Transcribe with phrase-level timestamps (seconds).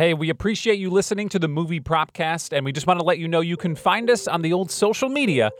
[0.00, 3.18] Hey, we appreciate you listening to the Movie Propcast, and we just want to let
[3.18, 5.50] you know you can find us on the old social media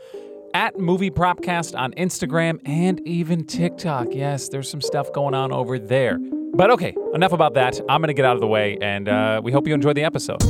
[0.55, 4.07] at Movie Propcast on Instagram and even TikTok.
[4.09, 6.17] Yes, there's some stuff going on over there.
[6.55, 7.79] But okay, enough about that.
[7.81, 10.05] I'm going to get out of the way, and uh, we hope you enjoy the
[10.05, 10.41] episode.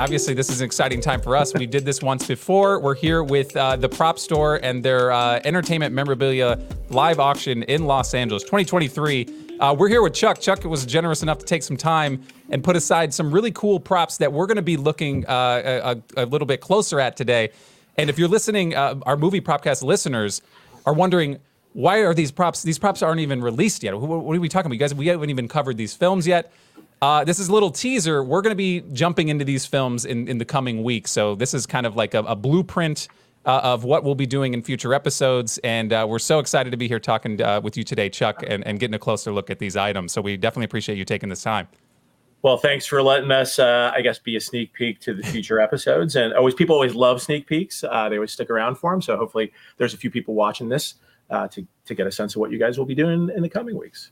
[0.00, 1.52] Obviously this is an exciting time for us.
[1.52, 2.80] We did this once before.
[2.80, 6.58] We're here with uh, the Prop Store and their uh, entertainment memorabilia
[6.88, 9.58] live auction in Los Angeles, 2023.
[9.60, 10.40] Uh, we're here with Chuck.
[10.40, 14.16] Chuck was generous enough to take some time and put aside some really cool props
[14.16, 17.50] that we're going to be looking uh, a, a, little bit closer at today.
[17.98, 20.40] And if you're listening, uh, our movie propcast listeners
[20.86, 21.38] are wondering
[21.74, 22.62] why are these props?
[22.62, 23.96] These props aren't even released yet.
[24.00, 24.74] What, what are we talking about?
[24.74, 26.50] You guys, we haven't even covered these films yet.
[27.02, 28.22] Uh, this is a little teaser.
[28.22, 31.10] We're going to be jumping into these films in, in the coming weeks.
[31.10, 33.08] So this is kind of like a, a blueprint
[33.46, 35.56] uh, of what we'll be doing in future episodes.
[35.64, 38.66] And uh, we're so excited to be here talking uh, with you today, Chuck, and,
[38.66, 40.12] and getting a closer look at these items.
[40.12, 41.68] So we definitely appreciate you taking this time.
[42.42, 45.58] Well, thanks for letting us, uh, I guess, be a sneak peek to the future
[45.60, 46.16] episodes.
[46.16, 47.82] And always, people always love sneak peeks.
[47.82, 49.00] Uh, they always stick around for them.
[49.00, 50.96] So hopefully, there's a few people watching this
[51.30, 53.78] to to get a sense of what you guys will be doing in the coming
[53.78, 54.10] weeks.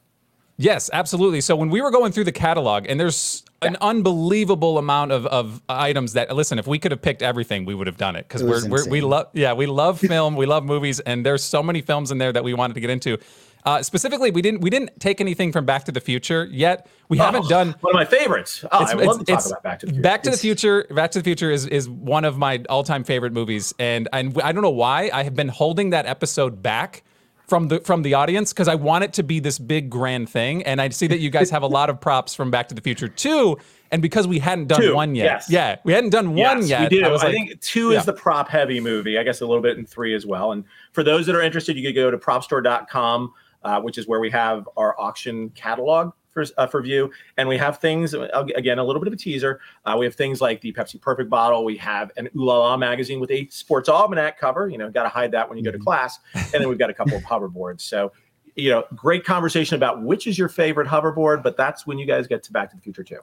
[0.61, 1.41] Yes, absolutely.
[1.41, 5.62] So when we were going through the catalog, and there's an unbelievable amount of, of
[5.69, 8.42] items that listen, if we could have picked everything, we would have done it because
[8.42, 11.81] we're, we're, we love yeah we love film, we love movies, and there's so many
[11.81, 13.19] films in there that we wanted to get into.
[13.65, 16.89] Uh, specifically, we didn't we didn't take anything from Back to the Future yet.
[17.09, 18.65] We oh, haven't done one of my favorites.
[18.65, 20.03] Oh, I love to talk about Back to the Future.
[20.03, 20.87] Back to the Future.
[20.91, 24.41] Back to the Future is is one of my all time favorite movies, and and
[24.43, 27.05] I don't know why I have been holding that episode back
[27.49, 30.63] from the from the audience because I want it to be this big grand thing.
[30.65, 32.81] And I see that you guys have a lot of props from Back to the
[32.81, 33.57] Future 2.
[33.91, 35.25] And because we hadn't done two, one yet.
[35.25, 35.51] Yes.
[35.51, 35.77] Yeah.
[35.83, 36.91] We hadn't done one yes, yet.
[36.91, 37.05] We do.
[37.05, 37.99] I, I like, think two yeah.
[37.99, 39.17] is the prop heavy movie.
[39.17, 40.53] I guess a little bit in three as well.
[40.53, 43.33] And for those that are interested, you could go to propstore.com,
[43.65, 46.12] uh, which is where we have our auction catalog
[46.47, 47.10] for, uh, for view.
[47.37, 49.60] And we have things, again, a little bit of a teaser.
[49.84, 51.65] Uh, we have things like the Pepsi Perfect bottle.
[51.65, 54.69] We have an Ooh La La magazine with a sports almanac cover.
[54.69, 55.84] You know, got to hide that when you go to mm-hmm.
[55.84, 56.19] class.
[56.34, 57.81] And then we've got a couple of hoverboards.
[57.81, 58.12] So,
[58.54, 62.27] you know, great conversation about which is your favorite hoverboard, but that's when you guys
[62.27, 63.21] get to Back to the Future too.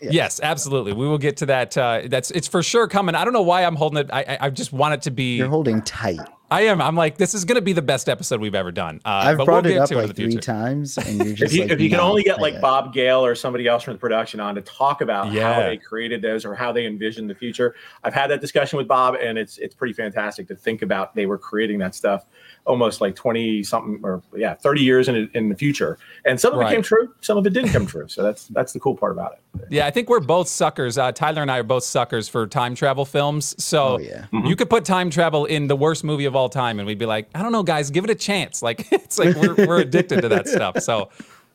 [0.00, 0.10] Yeah.
[0.12, 0.92] Yes, absolutely.
[0.92, 1.76] We will get to that.
[1.76, 3.14] Uh, that's it's for sure coming.
[3.14, 4.10] I don't know why I'm holding it.
[4.12, 5.36] I, I just want it to be.
[5.36, 6.20] You're holding tight.
[6.50, 6.80] I am.
[6.80, 9.00] I'm like, this is going to be the best episode we've ever done.
[9.04, 11.72] Uh, I've brought we'll it up like three times, and you're just if you, like,
[11.72, 14.54] if you can only get like Bob Gale or somebody else from the production on
[14.54, 15.54] to talk about yeah.
[15.54, 17.74] how they created those or how they envisioned the future.
[18.04, 21.16] I've had that discussion with Bob, and it's it's pretty fantastic to think about.
[21.16, 22.26] They were creating that stuff
[22.66, 26.58] almost like 20 something or yeah 30 years in, in the future and some of
[26.58, 26.72] right.
[26.72, 29.12] it came true some of it didn't come true so that's that's the cool part
[29.12, 32.28] about it yeah i think we're both suckers uh, tyler and i are both suckers
[32.28, 34.26] for time travel films so oh, yeah.
[34.32, 34.46] Mm-hmm.
[34.46, 37.06] you could put time travel in the worst movie of all time and we'd be
[37.06, 40.20] like i don't know guys give it a chance like it's like we're, we're addicted
[40.22, 41.08] to that stuff so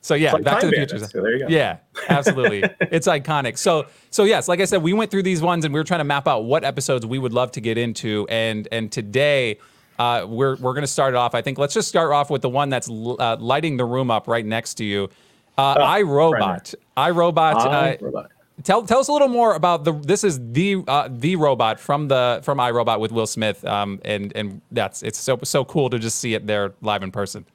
[0.04, 0.98] so yeah, like Back to the Future.
[0.98, 3.56] So yeah, absolutely, it's iconic.
[3.56, 6.00] So so yes, like I said, we went through these ones and we were trying
[6.00, 9.60] to map out what episodes we would love to get into, and and today
[10.02, 11.34] uh, we're we're going to start it off.
[11.34, 14.26] I think let's just start off with the one that's uh, lighting the room up
[14.26, 15.08] right next to you.
[15.56, 16.74] Uh, oh, I Robot.
[16.96, 17.56] I Robot.
[17.56, 18.24] Uh,
[18.64, 19.92] tell tell us a little more about the.
[19.92, 23.64] This is the uh, the robot from the from I Robot with Will Smith.
[23.64, 27.12] Um, and and that's it's so so cool to just see it there live in
[27.12, 27.46] person.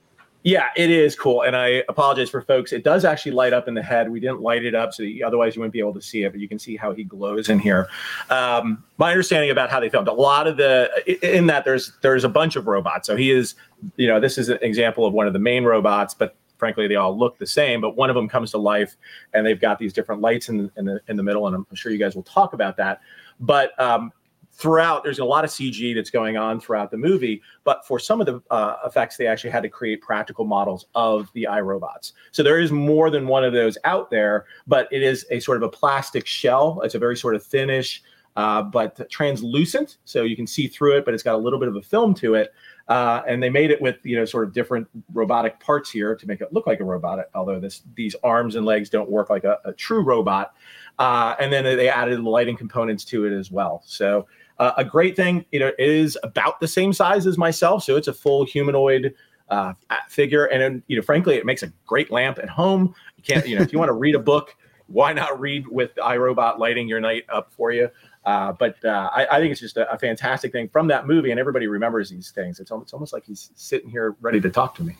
[0.47, 1.41] Yeah, it is cool.
[1.41, 2.71] And I apologize for folks.
[2.71, 4.09] It does actually light up in the head.
[4.09, 6.31] We didn't light it up, so you, otherwise you wouldn't be able to see it,
[6.31, 7.89] but you can see how he glows in here.
[8.29, 10.89] Um, my understanding about how they filmed a lot of the
[11.21, 13.07] in that there's there's a bunch of robots.
[13.07, 13.55] So he is,
[13.97, 16.95] you know, this is an example of one of the main robots, but frankly they
[16.95, 17.81] all look the same.
[17.81, 18.95] But one of them comes to life,
[19.33, 21.91] and they've got these different lights in in the in the middle, and I'm sure
[21.91, 23.01] you guys will talk about that.
[23.41, 24.13] But um,
[24.57, 28.19] throughout there's a lot of cg that's going on throughout the movie but for some
[28.19, 32.13] of the uh, effects they actually had to create practical models of the iRobots.
[32.31, 35.57] So there is more than one of those out there but it is a sort
[35.57, 36.81] of a plastic shell.
[36.83, 38.01] It's a very sort of thinnish
[38.35, 41.67] uh, but translucent so you can see through it but it's got a little bit
[41.67, 42.53] of a film to it.
[42.87, 46.25] Uh, and they made it with you know sort of different robotic parts here to
[46.25, 49.43] make it look like a robot although this these arms and legs don't work like
[49.43, 50.55] a, a true robot.
[50.99, 53.83] Uh, and then they added the lighting components to it as well.
[53.85, 54.25] So
[54.59, 58.07] uh, a great thing, you know, is about the same size as myself, so it's
[58.07, 59.13] a full humanoid
[59.49, 59.73] uh,
[60.09, 62.93] figure, and you know, frankly, it makes a great lamp at home.
[63.17, 64.55] You can't, you know, if you want to read a book,
[64.87, 67.89] why not read with iRobot lighting your night up for you?
[68.25, 71.31] Uh, but uh, I, I, think it's just a, a, fantastic thing from that movie,
[71.31, 72.59] and everybody remembers these things.
[72.59, 74.97] It's almost, it's almost like he's sitting here ready to talk to me.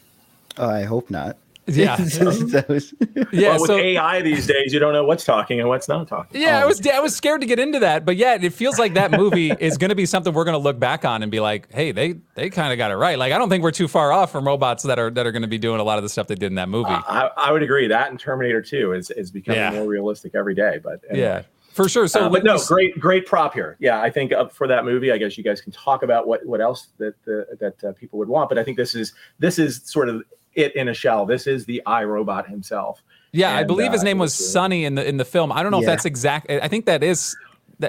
[0.57, 1.37] Oh, I hope not.
[1.67, 1.97] Yeah.
[2.01, 2.63] yeah.
[2.67, 6.39] Well, with so, AI these days, you don't know what's talking and what's not talking.
[6.39, 6.61] Yeah, oh.
[6.61, 9.11] I was I was scared to get into that, but yeah, it feels like that
[9.11, 11.71] movie is going to be something we're going to look back on and be like,
[11.73, 13.17] hey, they they kind of got it right.
[13.19, 15.41] Like I don't think we're too far off from robots that are that are going
[15.41, 16.89] to be doing a lot of the stuff they did in that movie.
[16.89, 17.87] Uh, I, I, would agree.
[17.87, 19.71] That and Terminator 2 is is becoming yeah.
[19.71, 20.79] more realistic every day.
[20.81, 21.25] But anyway.
[21.25, 21.41] yeah.
[21.77, 22.07] For sure.
[22.07, 23.77] So, uh, but no, great, great prop here.
[23.79, 26.43] Yeah, I think uh, for that movie, I guess you guys can talk about what
[26.43, 28.49] what else that uh, that uh, people would want.
[28.49, 30.23] But I think this is this is sort of
[30.57, 31.25] it in a shell.
[31.25, 33.01] This is the iRobot himself.
[33.31, 35.51] Yeah, and, I believe his uh, name was Sonny in the in the film.
[35.51, 35.83] I don't know yeah.
[35.83, 36.49] if that's exact.
[36.49, 37.35] I think that is.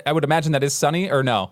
[0.04, 1.50] I would imagine that is Sonny or no.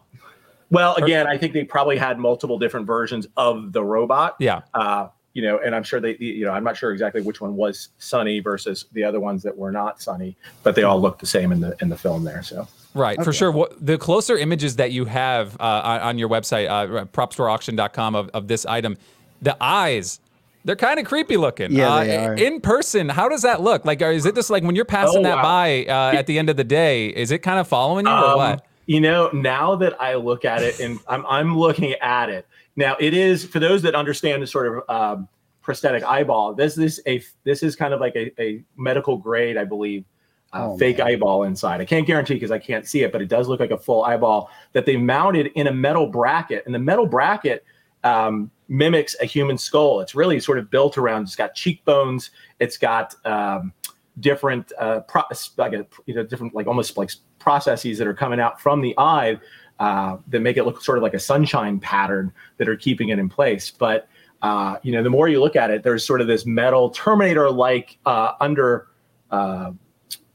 [0.70, 4.36] Well, again, I think they probably had multiple different versions of the robot.
[4.40, 4.62] Yeah.
[4.74, 7.56] Uh, you know, and I'm sure they, you know, I'm not sure exactly which one
[7.56, 11.26] was Sonny versus the other ones that were not Sonny, but they all look the
[11.26, 12.42] same in the in the film there.
[12.42, 12.66] So.
[12.94, 13.24] Right, okay.
[13.24, 13.52] for sure.
[13.52, 18.30] What, the closer images that you have uh, on, on, your website, uh, propstoreauction.com, of,
[18.30, 18.96] of this item,
[19.42, 20.18] the eyes
[20.66, 21.70] they're kind of creepy looking.
[21.70, 22.34] Yeah, uh, they are.
[22.34, 23.84] In person, how does that look?
[23.84, 25.42] Like, is it just like when you're passing oh, that wow.
[25.42, 27.06] by uh, at the end of the day?
[27.08, 28.66] Is it kind of following you um, or what?
[28.86, 32.96] You know, now that I look at it, and I'm I'm looking at it now,
[32.98, 35.28] it is for those that understand the sort of um,
[35.62, 36.54] prosthetic eyeball.
[36.54, 40.04] This is a this is kind of like a, a medical grade, I believe,
[40.52, 41.06] uh, oh, fake man.
[41.06, 41.80] eyeball inside.
[41.80, 44.04] I can't guarantee because I can't see it, but it does look like a full
[44.04, 47.64] eyeball that they mounted in a metal bracket, and the metal bracket
[48.02, 50.00] um, mimics a human skull.
[50.00, 51.22] It's really sort of built around.
[51.22, 52.30] It's got cheekbones.
[52.58, 53.72] It's got um,
[54.20, 55.22] different, uh, pro-
[55.56, 58.94] like a, you know, different like almost like processes that are coming out from the
[58.98, 59.38] eye
[59.78, 63.18] uh, that make it look sort of like a sunshine pattern that are keeping it
[63.18, 63.70] in place.
[63.70, 64.08] But
[64.42, 67.98] uh, you know, the more you look at it, there's sort of this metal Terminator-like
[68.06, 68.88] uh, under.
[69.30, 69.72] Uh,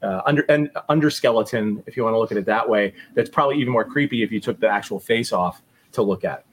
[0.02, 3.30] uh, under and under skeleton, if you want to look at it that way, that's
[3.30, 5.62] probably even more creepy if you took the actual face off
[5.92, 6.44] to look at.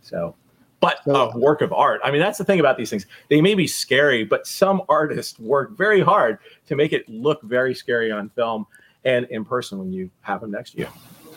[0.00, 0.34] So
[0.82, 2.00] but a work of art.
[2.02, 3.06] I mean, that's the thing about these things.
[3.28, 7.72] They may be scary, but some artists work very hard to make it look very
[7.72, 8.66] scary on film
[9.04, 10.88] and in person when you have them next to you.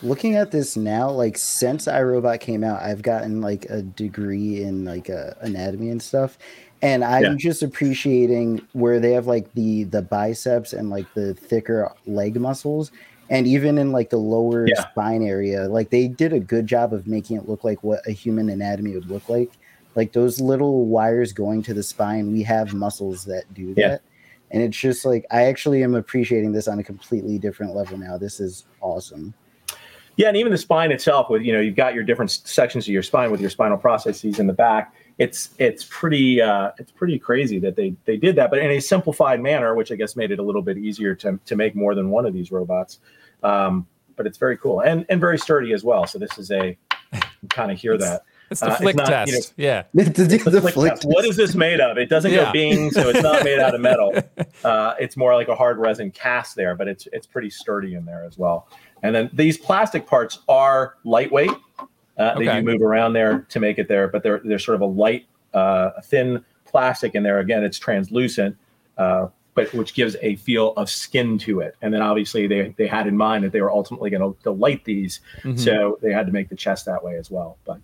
[0.02, 4.84] Looking at this now, like since iRobot came out, I've gotten like a degree in
[4.84, 6.38] like uh, anatomy and stuff,
[6.82, 7.34] and I'm yeah.
[7.38, 12.90] just appreciating where they have like the the biceps and like the thicker leg muscles
[13.30, 14.88] and even in like the lower yeah.
[14.90, 18.12] spine area like they did a good job of making it look like what a
[18.12, 19.52] human anatomy would look like.
[19.94, 23.80] Like those little wires going to the spine we have muscles that do that.
[23.80, 23.98] Yeah.
[24.50, 28.18] and it's just like i actually am appreciating this on a completely different level now.
[28.18, 29.34] This is awesome.
[30.16, 32.92] Yeah and even the spine itself with you know you've got your different sections of
[32.92, 37.18] your spine with your spinal processes in the back it's it's pretty uh, it's pretty
[37.18, 40.30] crazy that they they did that, but in a simplified manner, which I guess made
[40.30, 42.98] it a little bit easier to to make more than one of these robots.
[43.42, 43.86] Um,
[44.16, 46.06] but it's very cool and and very sturdy as well.
[46.06, 46.76] So this is a
[47.50, 48.22] kind of hear it's, that.
[48.50, 49.54] It's the uh, flick it's not, test.
[49.56, 49.82] You know, yeah.
[49.94, 51.04] the, the flick flick test.
[51.04, 51.98] What is this made of?
[51.98, 52.46] It doesn't yeah.
[52.46, 54.14] go bing, so it's not made out of metal.
[54.64, 58.04] Uh, it's more like a hard resin cast there, but it's it's pretty sturdy in
[58.04, 58.68] there as well.
[59.02, 61.50] And then these plastic parts are lightweight.
[62.18, 62.46] Uh, okay.
[62.46, 64.86] They do move around there to make it there, but they're they're sort of a
[64.86, 67.38] light, uh, thin plastic in there.
[67.38, 68.56] Again, it's translucent,
[68.96, 71.76] uh, but which gives a feel of skin to it.
[71.82, 74.84] And then obviously they they had in mind that they were ultimately going to light
[74.84, 75.56] these, mm-hmm.
[75.56, 77.58] so they had to make the chest that way as well.
[77.64, 77.80] But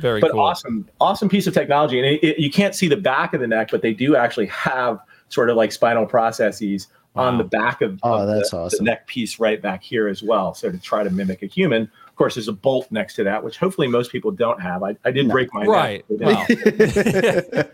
[0.00, 0.40] very but cool.
[0.40, 1.98] awesome, awesome piece of technology.
[1.98, 4.46] And it, it, you can't see the back of the neck, but they do actually
[4.46, 7.24] have sort of like spinal processes wow.
[7.24, 8.84] on the back of, oh, of that's the, awesome.
[8.84, 10.54] the neck piece right back here as well.
[10.54, 11.90] So to try to mimic a human,
[12.20, 14.82] course, there's a bolt next to that, which hopefully most people don't have.
[14.82, 15.32] I, I did no.
[15.32, 16.44] break my right wow.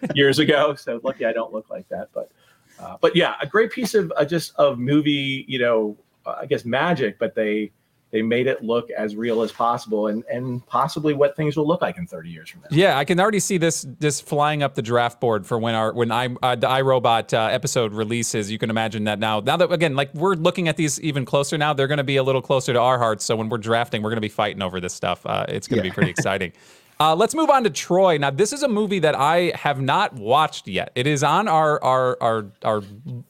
[0.15, 2.11] years ago, so lucky I don't look like that.
[2.15, 2.31] But
[2.79, 6.47] uh, but yeah, a great piece of uh, just of movie, you know, uh, I
[6.47, 7.19] guess magic.
[7.19, 7.73] But they
[8.13, 11.83] they made it look as real as possible and and possibly what things will look
[11.83, 12.69] like in 30 years from now.
[12.71, 15.93] Yeah, I can already see this this flying up the draft board for when our
[15.93, 18.51] when I uh, the iRobot uh, episode releases.
[18.51, 19.41] You can imagine that now.
[19.41, 22.17] Now that again, like we're looking at these even closer now, they're going to be
[22.17, 23.25] a little closer to our hearts.
[23.25, 25.27] So when we're drafting, we're going to be fighting over this stuff.
[25.27, 25.91] Uh, it's going to yeah.
[25.91, 26.53] be pretty exciting.
[26.99, 28.17] Uh, let's move on to Troy.
[28.17, 30.93] Now, this is a movie that I have not watched yet.
[30.95, 32.83] It is on our our our our,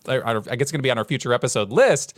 [0.07, 2.17] our, our I guess it's going to be on our future episode list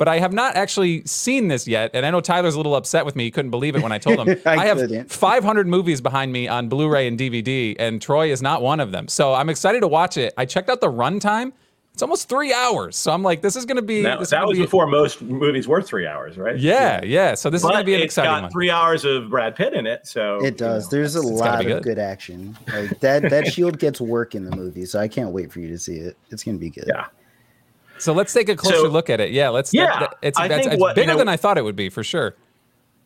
[0.00, 1.90] but I have not actually seen this yet.
[1.92, 3.24] And I know Tyler's a little upset with me.
[3.24, 4.40] He couldn't believe it when I told him.
[4.46, 8.40] I, I have 500 movies behind me on Blu ray and DVD, and Troy is
[8.40, 9.08] not one of them.
[9.08, 10.32] So I'm excited to watch it.
[10.38, 11.52] I checked out the runtime.
[11.92, 12.96] It's almost three hours.
[12.96, 14.00] So I'm like, this is going to be.
[14.00, 16.56] Now, that was be, before most movies were three hours, right?
[16.56, 17.34] Yeah, yeah.
[17.34, 18.52] So this but is going to be an exciting got one.
[18.52, 20.06] three hours of Brad Pitt in it.
[20.06, 20.84] So it does.
[20.84, 21.82] You know, There's a lot of good.
[21.82, 22.56] good action.
[22.72, 24.86] Like that, that shield gets work in the movie.
[24.86, 26.16] So I can't wait for you to see it.
[26.30, 26.84] It's going to be good.
[26.86, 27.08] Yeah.
[28.00, 29.30] So let's take a closer so, look at it.
[29.30, 29.72] Yeah, let's.
[29.72, 31.76] Yeah, that, it's, I it's, it's what, bigger you know, than I thought it would
[31.76, 32.34] be for sure.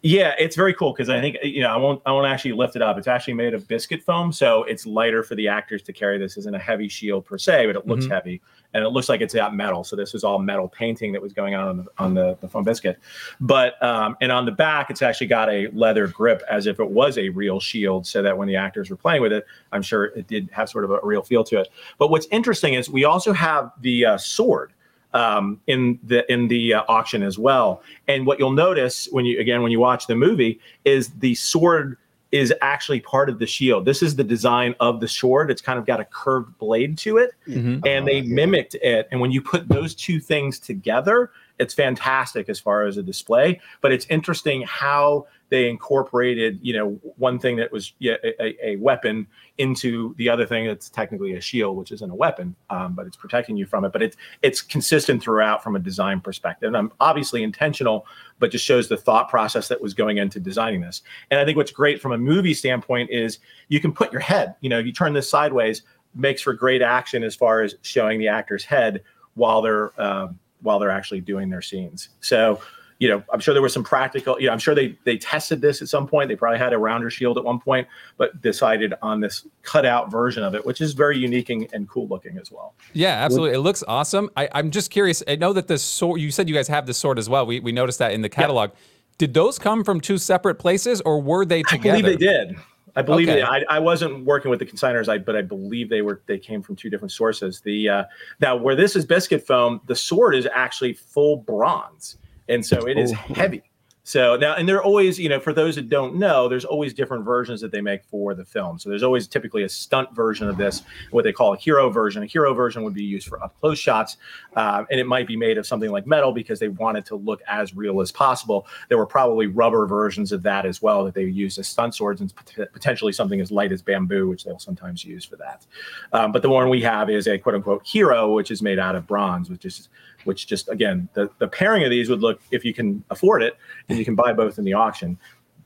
[0.07, 2.77] Yeah, it's very cool because I think you know I won't I won't actually lift
[2.77, 2.99] it up.
[2.99, 6.19] It's actually made of biscuit foam, so it's lighter for the actors to carry.
[6.19, 8.13] This isn't a heavy shield per se, but it looks mm-hmm.
[8.13, 8.43] heavy
[8.75, 9.83] and it looks like it's got metal.
[9.83, 12.49] So this is all metal painting that was going on on the on the, the
[12.49, 12.99] foam biscuit.
[13.41, 16.91] But um, and on the back, it's actually got a leather grip as if it
[16.91, 20.05] was a real shield, so that when the actors were playing with it, I'm sure
[20.05, 21.69] it did have sort of a real feel to it.
[21.97, 24.74] But what's interesting is we also have the uh, sword
[25.15, 27.83] um, in the in the uh, auction as well.
[28.09, 31.97] And what you'll notice when you again when you watch the movie is the sword
[32.33, 33.85] is actually part of the shield.
[33.85, 35.53] This is the design of the sword.
[35.53, 37.87] It's kind of got a curved blade to it, mm-hmm.
[37.87, 39.09] and they oh, mimicked it.
[39.13, 43.61] And when you put those two things together, it's fantastic as far as a display.
[43.81, 49.27] But it's interesting how they incorporated, you know, one thing that was a, a, weapon
[49.59, 53.17] into the other thing that's technically a shield, which isn't a weapon, um, but it's
[53.17, 53.93] protecting you from it.
[53.93, 56.69] But it's it's consistent throughout from a design perspective.
[56.69, 58.07] And I'm obviously intentional,
[58.41, 61.03] but just shows the thought process that was going into designing this.
[61.31, 64.57] And I think what's great from a movie standpoint is you can put your head,
[64.61, 65.83] you know, if you turn this sideways,
[66.17, 69.03] makes for great action as far as showing the actor's head
[69.35, 72.09] while they're um, while they're actually doing their scenes.
[72.21, 72.61] So
[72.99, 75.61] you know, I'm sure there was some practical, you know, I'm sure they they tested
[75.61, 76.29] this at some point.
[76.29, 80.43] They probably had a rounder shield at one point, but decided on this cutout version
[80.43, 82.75] of it, which is very unique and, and cool looking as well.
[82.93, 83.57] Yeah, absolutely.
[83.57, 84.31] It looks awesome.
[84.37, 85.23] I, am just curious.
[85.27, 87.47] I know that the sword, you said you guys have the sword as well.
[87.47, 88.71] We, we noticed that in the catalog.
[88.71, 88.79] Yeah.
[89.19, 91.99] Did those come from two separate places or were they together?
[91.99, 92.57] I believe they did.
[92.97, 93.41] I believe okay.
[93.41, 96.39] they, I, I wasn't working with the consigners, I, but I believe they were they
[96.39, 97.61] came from two different sources.
[97.61, 98.05] The uh,
[98.41, 102.99] now where this is biscuit foam, the sword is actually full bronze and so it
[102.99, 103.17] is oh.
[103.35, 103.63] heavy.
[104.07, 106.93] So now, and there are always, you know, for those that don't know, there's always
[106.93, 108.79] different versions that they make for the film.
[108.79, 112.23] So there's always typically a stunt version of this, what they call a hero version.
[112.23, 114.19] A hero version would be used for up close shots,
[114.57, 117.41] uh, and it might be made of something like metal because they wanted to look
[117.49, 118.67] as real as possible.
[118.91, 122.21] There were probably rubber versions of that as well that they used as stunt swords
[122.21, 122.33] and
[122.75, 125.65] potentially something as light as bamboo, which they'll sometimes use for that.
[126.13, 128.97] Um, but the one we have is a quote unquote hero, which is made out
[128.97, 129.89] of bronze, which is
[130.25, 133.57] which just again the, the pairing of these would look if you can afford it
[133.89, 135.19] and you can buy both in the auction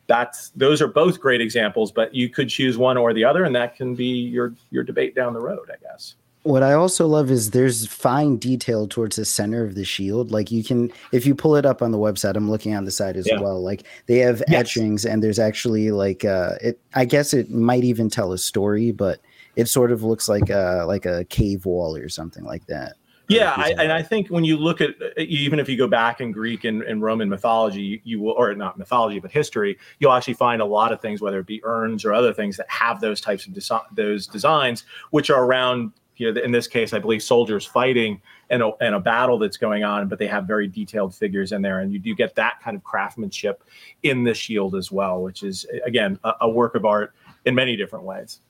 [0.07, 3.55] that's those are both great examples but you could choose one or the other and
[3.55, 7.31] that can be your your debate down the road i guess what i also love
[7.31, 11.35] is there's fine detail towards the center of the shield like you can if you
[11.35, 13.41] pull it up on the website i'm looking on the side as yeah.
[13.41, 14.61] well like they have yes.
[14.61, 18.91] etchings and there's actually like uh it i guess it might even tell a story
[18.91, 19.21] but
[19.57, 22.95] it sort of looks like a like a cave wall or something like that
[23.29, 26.21] yeah, I, and I think when you look at uh, even if you go back
[26.21, 30.35] in Greek and, and, Roman mythology, you will, or not mythology, but history, you'll actually
[30.35, 33.21] find a lot of things, whether it be urns or other things that have those
[33.21, 35.93] types of desi- those designs, which are around.
[36.17, 38.21] You know, in this case, I believe soldiers fighting
[38.51, 41.63] in a, in a battle that's going on, but they have very detailed figures in
[41.63, 43.63] there, and you do get that kind of craftsmanship
[44.03, 47.77] in the shield as well, which is again a, a work of art in many
[47.77, 48.41] different ways.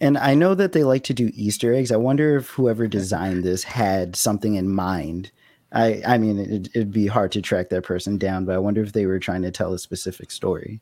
[0.00, 1.90] And I know that they like to do Easter eggs.
[1.90, 5.30] I wonder if whoever designed this had something in mind.
[5.72, 8.82] I, I mean, it, it'd be hard to track that person down, but I wonder
[8.82, 10.80] if they were trying to tell a specific story.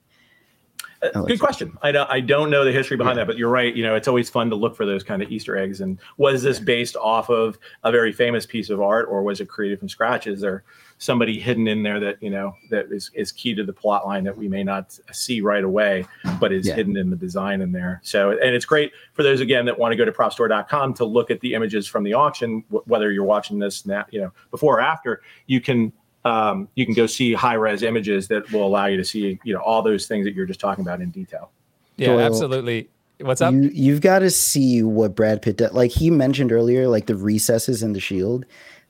[1.15, 1.77] Uh, good question.
[1.83, 3.25] I don't, I don't know the history behind yeah.
[3.25, 3.75] that, but you're right.
[3.75, 5.81] You know, it's always fun to look for those kind of Easter eggs.
[5.81, 9.49] And was this based off of a very famous piece of art, or was it
[9.49, 10.27] created from scratch?
[10.27, 10.65] Is there
[10.99, 14.25] somebody hidden in there that you know that is, is key to the plot line
[14.25, 16.07] that we may not see right away,
[16.41, 16.75] but is yeah.
[16.75, 18.01] hidden in the design in there.
[18.03, 21.31] So, and it's great for those again that want to go to propstore.com to look
[21.31, 22.65] at the images from the auction.
[22.71, 25.93] W- whether you're watching this now, you know, before or after, you can
[26.25, 29.53] um, you can go see high res images that will allow you to see you
[29.55, 31.51] know all those things that you're just talking about in detail.
[31.97, 32.89] Yeah, Doyle, absolutely.
[33.21, 33.55] What's up?
[33.55, 35.73] You, have got to see what Brad Pitt does.
[35.73, 38.45] Like he mentioned earlier, like the recesses in the shield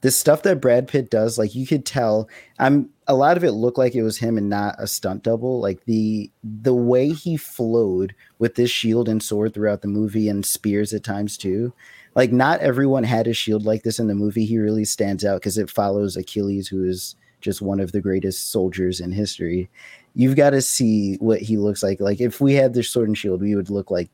[0.05, 3.53] the stuff that Brad Pitt does, like you could tell, I'm a lot of it
[3.53, 5.61] looked like it was him and not a stunt double.
[5.61, 10.45] Like the the way he flowed with this shield and sword throughout the movie and
[10.45, 11.73] spears at times too.
[12.15, 14.45] Like not everyone had a shield like this in the movie.
[14.45, 18.51] He really stands out because it follows Achilles, who is just one of the greatest
[18.51, 19.69] soldiers in history.
[20.15, 22.01] You've got to see what he looks like.
[22.01, 24.09] Like if we had this sword and shield, we would look like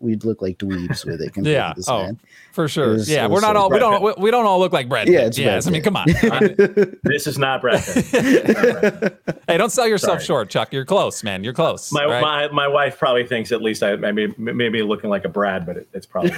[0.00, 1.32] we'd look like dweebs with it.
[1.36, 2.20] yeah, oh, man.
[2.52, 2.92] for sure.
[2.92, 5.08] Was, yeah, we're not all we don't we don't all look like Brad.
[5.08, 5.66] Yeah, it's yes.
[5.66, 6.06] I mean, come on.
[7.04, 7.80] this is not Brad.
[9.48, 10.24] hey, don't sell yourself Sorry.
[10.24, 10.72] short, Chuck.
[10.72, 11.44] You're close, man.
[11.44, 11.92] You're close.
[11.92, 12.20] My right?
[12.20, 15.76] my, my wife probably thinks at least I maybe maybe looking like a Brad, but
[15.76, 16.32] it, it's probably.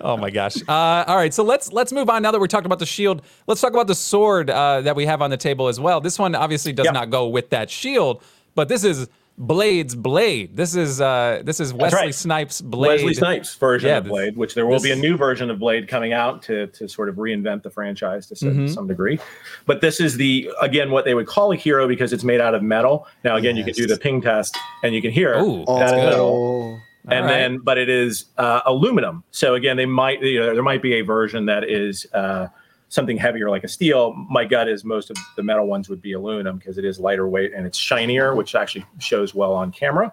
[0.00, 0.56] oh my gosh.
[0.68, 2.22] Uh, all right, so let's let's move on.
[2.22, 5.06] Now that we're talking about the shield, let's talk about the sword uh, that we
[5.06, 6.00] have on the table as well.
[6.00, 6.94] This one obviously does yep.
[6.94, 8.22] not go with that shield,
[8.54, 10.56] but this is Blade's Blade.
[10.56, 12.14] This is uh this is Wesley right.
[12.14, 12.88] Snipes Blade.
[13.02, 15.58] Wesley Snipes version Yeah, of this- Blade, which there will be a new version of
[15.58, 18.74] Blade coming out to to sort of reinvent the franchise to some, Mhm.
[18.74, 19.18] some degree.
[19.66, 22.54] But this is the again what they would call a hero because it's made out
[22.54, 23.06] of metal.
[23.24, 25.34] Now again, you can do the ping test and you can hear.
[25.38, 25.98] Ooh, Oh, that's good.
[26.04, 26.80] metal.
[27.08, 27.30] and right.
[27.32, 30.94] then but it is uh, aluminum so again they might you know there might be
[30.94, 32.48] a version that is uh,
[32.88, 36.12] something heavier like a steel my gut is most of the metal ones would be
[36.12, 40.12] aluminum because it is lighter weight and it's shinier which actually shows well on camera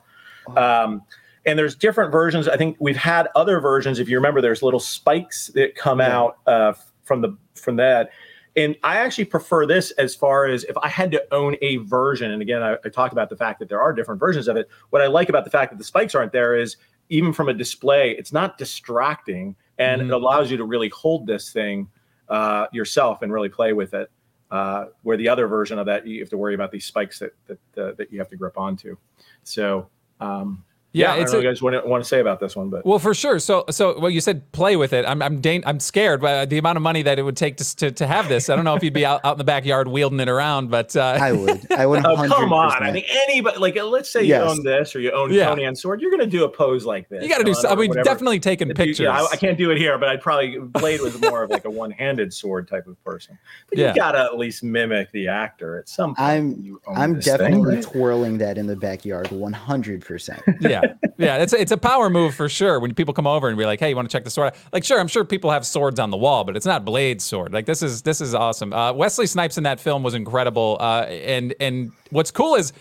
[0.58, 1.02] um,
[1.46, 4.80] and there's different versions i think we've had other versions if you remember there's little
[4.80, 6.18] spikes that come Yeah.
[6.20, 8.10] out uh, from the from that
[8.56, 12.30] and I actually prefer this as far as if I had to own a version.
[12.30, 14.70] And again, I, I talked about the fact that there are different versions of it.
[14.92, 16.78] What I like about the fact that the spikes aren't there is
[17.10, 20.06] even from a display, it's not distracting and Mhm.
[20.06, 21.88] it allows you to really hold this thing
[22.34, 24.10] uh, yourself and really play with it.
[24.52, 27.34] Uh, where the other version of that, you have to worry about these spikes that
[27.48, 28.96] that, uh, that you have to grip onto.
[29.44, 29.88] So,
[30.20, 30.64] um,
[30.96, 32.20] Yeah, yeah, it's I a- don't know what you guys want to, want to say
[32.20, 33.40] about this one, but Well, for sure.
[33.40, 35.06] So, so well, you said play with it.
[35.08, 37.76] I'm, I'm, dan- I'm scared by the amount of money that it would take to,
[37.78, 38.48] to, to have this.
[38.48, 40.96] I don't know if you'd be out, out in the backyard wielding it around, but
[40.96, 41.72] uh, I would.
[41.72, 42.06] I would.
[42.06, 42.84] Oh come on!
[42.84, 44.44] I think anybody like let's say Yes.
[44.44, 45.48] you own this or you own Yeah.
[45.48, 47.24] Conan sword, you're gonna do a pose like this.
[47.24, 47.50] you got to do.
[47.52, 48.04] on So, I mean, whatever.
[48.06, 49.00] definitely taking If you- pictures.
[49.06, 51.66] yeah, I, I can't do it here, but I'd probably Blade was more of like
[51.66, 53.38] a one-handed sword type of person.
[53.70, 53.90] But Yeah.
[53.90, 56.20] you gotta at least mimic the actor at some point.
[56.20, 57.84] I'm- when you own I'm this thing, definitely right?
[57.84, 60.06] twirling that in the backyard, 100.
[60.06, 60.82] percent yeah,
[61.18, 61.38] yeah.
[61.38, 62.80] It's a, it's a power move for sure.
[62.80, 64.56] When people come over and be like, "Hey, you want to check the sword?" out?"
[64.72, 67.54] Like, sure, I'm sure people have swords on the wall, but it's not blade sword.
[67.54, 68.74] Like, this is this is awesome.
[68.74, 70.78] Uh, Wesley Snipes in that film was incredible.
[70.80, 72.74] Uh, and and what's cool is.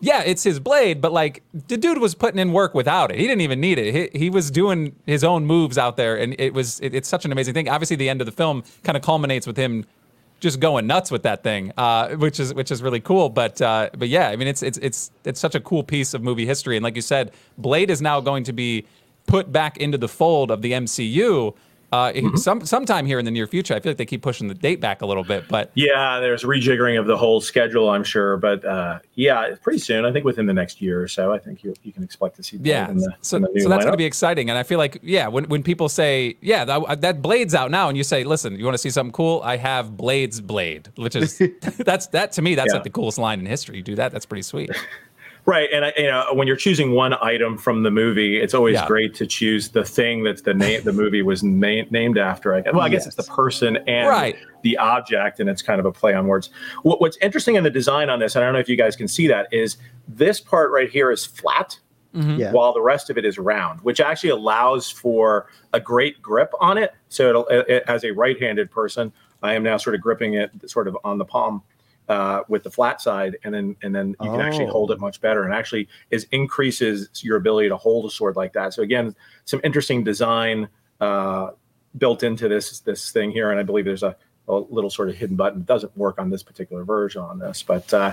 [0.00, 3.18] Yeah, it's his blade, but like the dude was putting in work without it.
[3.18, 4.12] He didn't even need it.
[4.12, 7.24] He, he was doing his own moves out there, and it was it, it's such
[7.24, 7.70] an amazing thing.
[7.70, 9.86] Obviously, the end of the film kind of culminates with him
[10.44, 13.28] just going nuts with that thing, uh, which is which is really cool.
[13.28, 16.22] But uh, but yeah, I mean it's it's it's it's such a cool piece of
[16.22, 16.76] movie history.
[16.76, 18.86] And like you said, Blade is now going to be
[19.26, 21.54] put back into the fold of the MCU.
[21.94, 23.72] Uh, some sometime here in the near future.
[23.74, 26.42] I feel like they keep pushing the date back a little bit, but Yeah, there's
[26.42, 30.04] rejiggering of the whole schedule, I'm sure, but uh, yeah, pretty soon.
[30.04, 32.42] I think within the next year or so, I think you you can expect to
[32.42, 32.58] see.
[32.62, 32.88] Yeah.
[32.92, 34.50] the, so in the new so that's going to be exciting.
[34.50, 37.88] And I feel like yeah, when when people say yeah that, that Blade's out now,
[37.88, 39.40] and you say listen, you want to see something cool?
[39.44, 41.40] I have Blade's Blade, which is
[41.78, 42.74] that's that to me that's Yeah.
[42.78, 43.76] like the coolest line in history.
[43.76, 44.70] You do that, that's pretty sweet.
[45.46, 48.74] Right, and I, you know when you're choosing one item from the movie, it's always
[48.76, 48.86] Yeah.
[48.86, 52.54] great to choose the thing that the name the movie was na- named after.
[52.54, 52.72] I guess.
[52.72, 54.36] Well, I guess it's the person and Right.
[54.62, 56.48] the object, and it's kind of a play on words.
[56.82, 58.96] What, what's interesting in the design on this, and I don't know if you guys
[58.96, 59.76] can see that, is
[60.08, 61.78] this part right here is flat,
[62.16, 62.38] Mhm.
[62.38, 62.52] Yeah.
[62.52, 66.78] while the rest of it is round, which actually allows for a great grip on
[66.78, 66.92] it.
[67.10, 70.50] So, it'll, it, it- as a right-handed person, I am now sort of gripping it
[70.70, 71.62] sort of on the palm
[72.08, 74.70] uh, with the flat side, and then and then you can actually Oh.
[74.72, 78.52] hold it much better, and actually is increases your ability to hold a sword like
[78.54, 78.74] that.
[78.74, 79.14] So again,
[79.44, 80.68] some interesting design
[81.00, 81.50] uh,
[81.98, 84.16] built into this this thing here, and I believe there's a,
[84.48, 85.60] a little sort of hidden button.
[85.60, 88.12] It doesn't work on this particular version on this, but uh,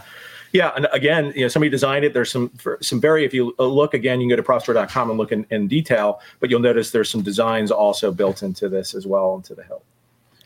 [0.54, 2.14] yeah, and again, you know, somebody designed it.
[2.14, 3.26] There's some for- some very.
[3.26, 6.50] If you look again, you can go to propstore.com and look in, in detail, but
[6.50, 9.84] you'll notice there's some designs also built into this as well into the hilt.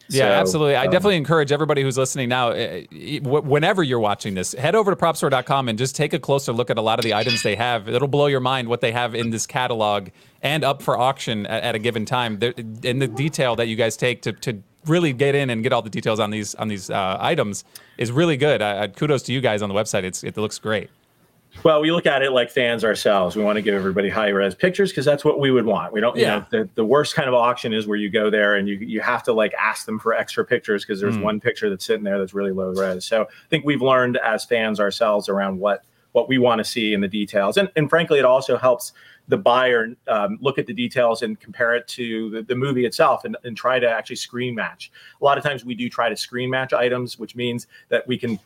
[0.10, 0.76] Yeah, So, absolutely.
[0.76, 2.82] I um, definitely encourage everybody who's listening now, uh,
[3.22, 6.78] whenever you're watching this, head over to propstore.com and just take a closer look at
[6.78, 7.90] a lot of the items they have.
[7.90, 10.10] It'll blow your mind what they have in this catalog
[10.42, 12.40] and up for auction at, at a given time.
[12.42, 15.82] And the detail that you guys take to, to really get in and get all
[15.82, 17.64] the details on these on these uh, items
[17.98, 18.62] is really good.
[18.62, 20.04] I, I, kudos to you guys on the website.
[20.04, 20.90] It's, it looks great.
[21.64, 23.36] Well, we look at it like fans ourselves.
[23.36, 25.94] We want to give everybody high res pictures because that's what we would want.
[25.94, 26.40] We don't, you Yeah.
[26.40, 29.02] know, the, the worst kind of auction is where you go there and you you
[29.02, 31.22] have to like ask them for extra pictures because there's Mm.
[31.24, 33.04] one picture that's sitting there that's really low res.
[33.06, 36.94] So I think we've learned as fans ourselves around what what we want to see
[36.94, 38.94] in the details, and and frankly, it also helps
[39.28, 43.26] the buyer um, look at the details and compare it to the, the movie itself
[43.26, 44.92] and, and try to actually screen match.
[45.20, 48.20] A lot of times we do try to screen match items, which means that we
[48.20, 48.38] can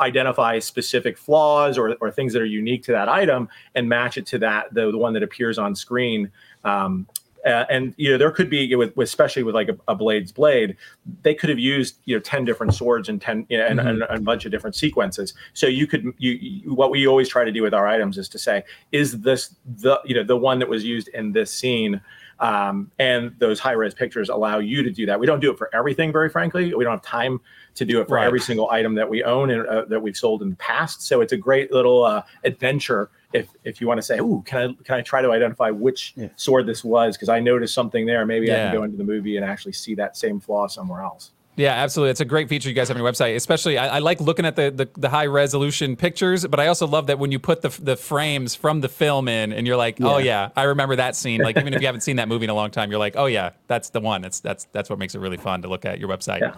[0.00, 4.26] identify specific flaws or, or things that are unique to that item and match it
[4.26, 6.30] to that the, the one that appears on screen
[6.64, 7.06] um,
[7.46, 10.76] uh, and you know there could be with, especially with like a, a blade's blade
[11.22, 14.02] they could have used you know 10 different swords and 10 you know, and, and,
[14.02, 17.44] and a bunch of different sequences so you could you, you what we always try
[17.44, 20.58] to do with our items is to say is this the you know the one
[20.58, 22.00] that was used in this scene
[22.40, 25.18] um, and those high res pictures allow you to do that.
[25.18, 26.74] We don't do it for everything, very frankly.
[26.74, 27.40] We don't have time
[27.76, 28.26] to do it for Right.
[28.26, 31.02] every single item that we own and uh, that we've sold in the past.
[31.02, 34.58] So it's a great little uh, adventure if if you want to say, "Ooh, can
[34.70, 36.28] I can I try to identify which Yeah.
[36.36, 38.24] sword this was?" Because I noticed something there.
[38.26, 38.62] Maybe I Yeah.
[38.70, 41.32] can go into the movie and actually see that same flaw somewhere else.
[41.58, 42.10] Yeah, absolutely.
[42.10, 43.34] It's a great feature you guys have on your website.
[43.34, 46.86] Especially, I, I like looking at the, the, the high resolution pictures, but I also
[46.86, 49.96] love that when you put the the frames from the film in, and you're like,
[50.02, 51.40] oh yeah, I remember that scene.
[51.42, 53.26] Like even if you haven't seen that movie in a long time, you're like, oh
[53.26, 54.20] yeah, that's the one.
[54.22, 56.40] That's that's that's what makes it really fun to look at your website.
[56.40, 56.54] Yeah.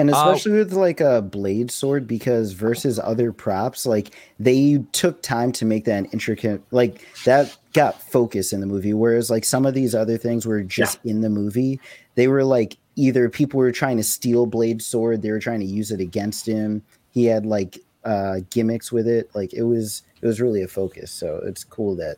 [0.00, 5.22] And Uh, especially with like a blade sword, because versus other props, like they took
[5.22, 8.94] time to make that an intricate, like that got focus in the movie.
[8.94, 11.78] Whereas like some of these other things were just in the movie.
[12.14, 15.66] They were like either people were trying to steal blade sword, they were trying to
[15.66, 16.82] use it against him.
[17.10, 19.30] He had like uh gimmicks with it.
[19.34, 21.10] Like it was it was really a focus.
[21.12, 22.16] So it's cool that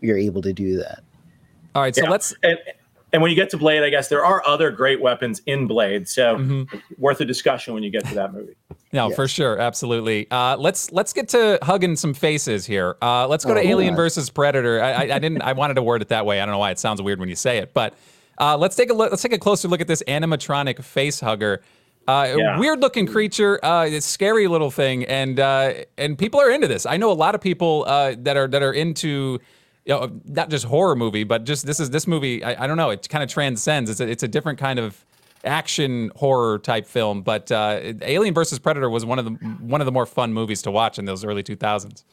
[0.00, 1.00] you're able to do that.
[1.74, 2.10] All right, so Yeah.
[2.10, 2.34] let's.
[2.42, 2.58] And,
[3.12, 6.08] and when you get to Blade, I guess there are other great weapons in Blade,
[6.08, 6.76] so Mm-hmm.
[6.98, 8.54] worth a discussion when you get to that movie.
[8.92, 9.16] No, Yes.
[9.16, 10.28] for sure, absolutely.
[10.30, 12.96] Uh, let's let's get to hugging some faces here.
[13.00, 13.96] Uh, let's go to Oh, Alien yeah.
[13.96, 14.82] versus Predator.
[14.82, 15.42] I, I, I didn't.
[15.42, 16.40] I wanted to word it that way.
[16.40, 17.94] I don't know why it sounds weird when you say it, but
[18.38, 19.10] uh, let's take a look.
[19.10, 21.62] Let's take a closer look at this animatronic face hugger.
[22.08, 22.58] Uh, Yeah.
[22.58, 23.64] Weird looking creature.
[23.64, 26.84] Uh, it's scary little thing, and uh, and people are into this.
[26.86, 29.38] I know a lot of people uh, that are that are into.
[29.86, 32.44] You know, not just horror movie, but just this is this movie.
[32.44, 32.90] I, I don't know.
[32.90, 33.90] It kind of transcends.
[33.90, 35.04] It's a, it's a different kind of
[35.44, 37.22] action horror type film.
[37.22, 40.62] But uh, Alien versus Predator was one of the one of the more fun movies
[40.62, 42.04] to watch in those early 2000s.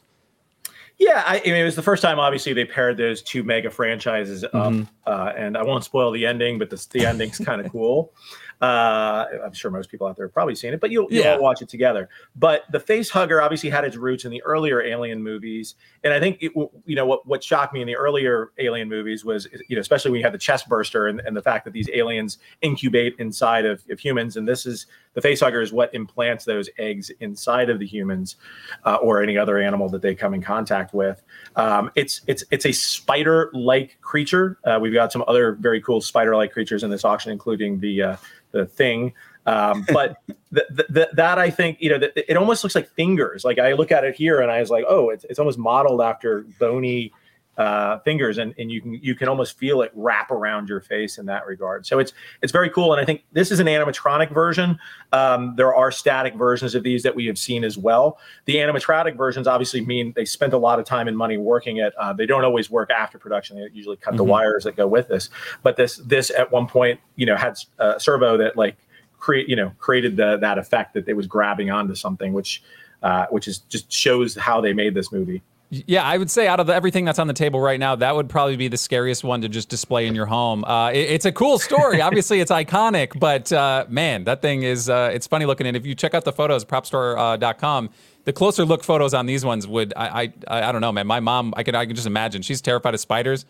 [0.98, 2.18] Yeah, I, I mean, it was the first time.
[2.18, 4.82] Obviously, they paired those two mega franchises up, Mm-hmm.
[5.06, 8.12] uh, and I won't spoil the ending, but the, the ending's kind of cool.
[8.60, 11.34] Uh, I'm sure most people out there have probably seen it, but you'll, you'll Yeah.
[11.34, 12.08] all watch it together.
[12.34, 16.18] But the face hugger obviously had its roots in the earlier Alien movies, and I
[16.18, 16.52] think it,
[16.84, 20.10] you know what what shocked me in the earlier Alien movies was you know especially
[20.10, 23.64] when you had the chest burster and, and the fact that these aliens incubate inside
[23.64, 24.86] of, of humans, and this is
[25.18, 28.36] the face hugger is what implants those eggs inside of the humans
[28.84, 31.20] uh, or any other animal that they come in contact with.
[31.56, 34.58] Um, it's it's it's a spider-like creature.
[34.62, 38.16] Uh, we've got some other very cool spider-like creatures in this auction, including the uh,
[38.52, 39.12] the thing.
[39.44, 40.22] Um, but
[40.54, 43.44] th- th- th- that I think you know it almost looks like fingers.
[43.44, 46.00] Like I look at it here and I was like, oh, it's it's almost modeled
[46.00, 47.12] after bony
[47.58, 51.18] uh, fingers, and, and you can you can almost feel it wrap around your face
[51.18, 51.84] in that regard.
[51.84, 54.78] So it's it's very cool, and I think this is an animatronic version.
[55.12, 58.18] Um, there are static versions of these that we have seen as well.
[58.44, 61.92] The animatronic versions obviously mean they spent a lot of time and money working it.
[61.98, 64.28] Uh, they don't always work after production; they usually cut the Mhm.
[64.28, 65.28] wires that go with this.
[65.64, 68.76] But this this at one point, you know, had a servo that like
[69.18, 72.62] create you know created the that effect that it was grabbing onto something, which
[73.02, 75.42] uh, which is just shows how they made this movie.
[75.70, 78.16] Yeah, I would say out of the, everything that's on the table right now, that
[78.16, 80.64] would probably be the scariest one to just display in your home.
[80.64, 82.00] Uh, it- it's a cool story.
[82.08, 85.66] Obviously, it's iconic, but uh, man, that thing is uh, it's funny looking.
[85.66, 87.90] And if you check out the photos, propstore.com,
[88.24, 91.06] the closer look photos on these ones would I I, I don't know, man.
[91.06, 93.44] My mom, I can I can just imagine she's terrified of spiders.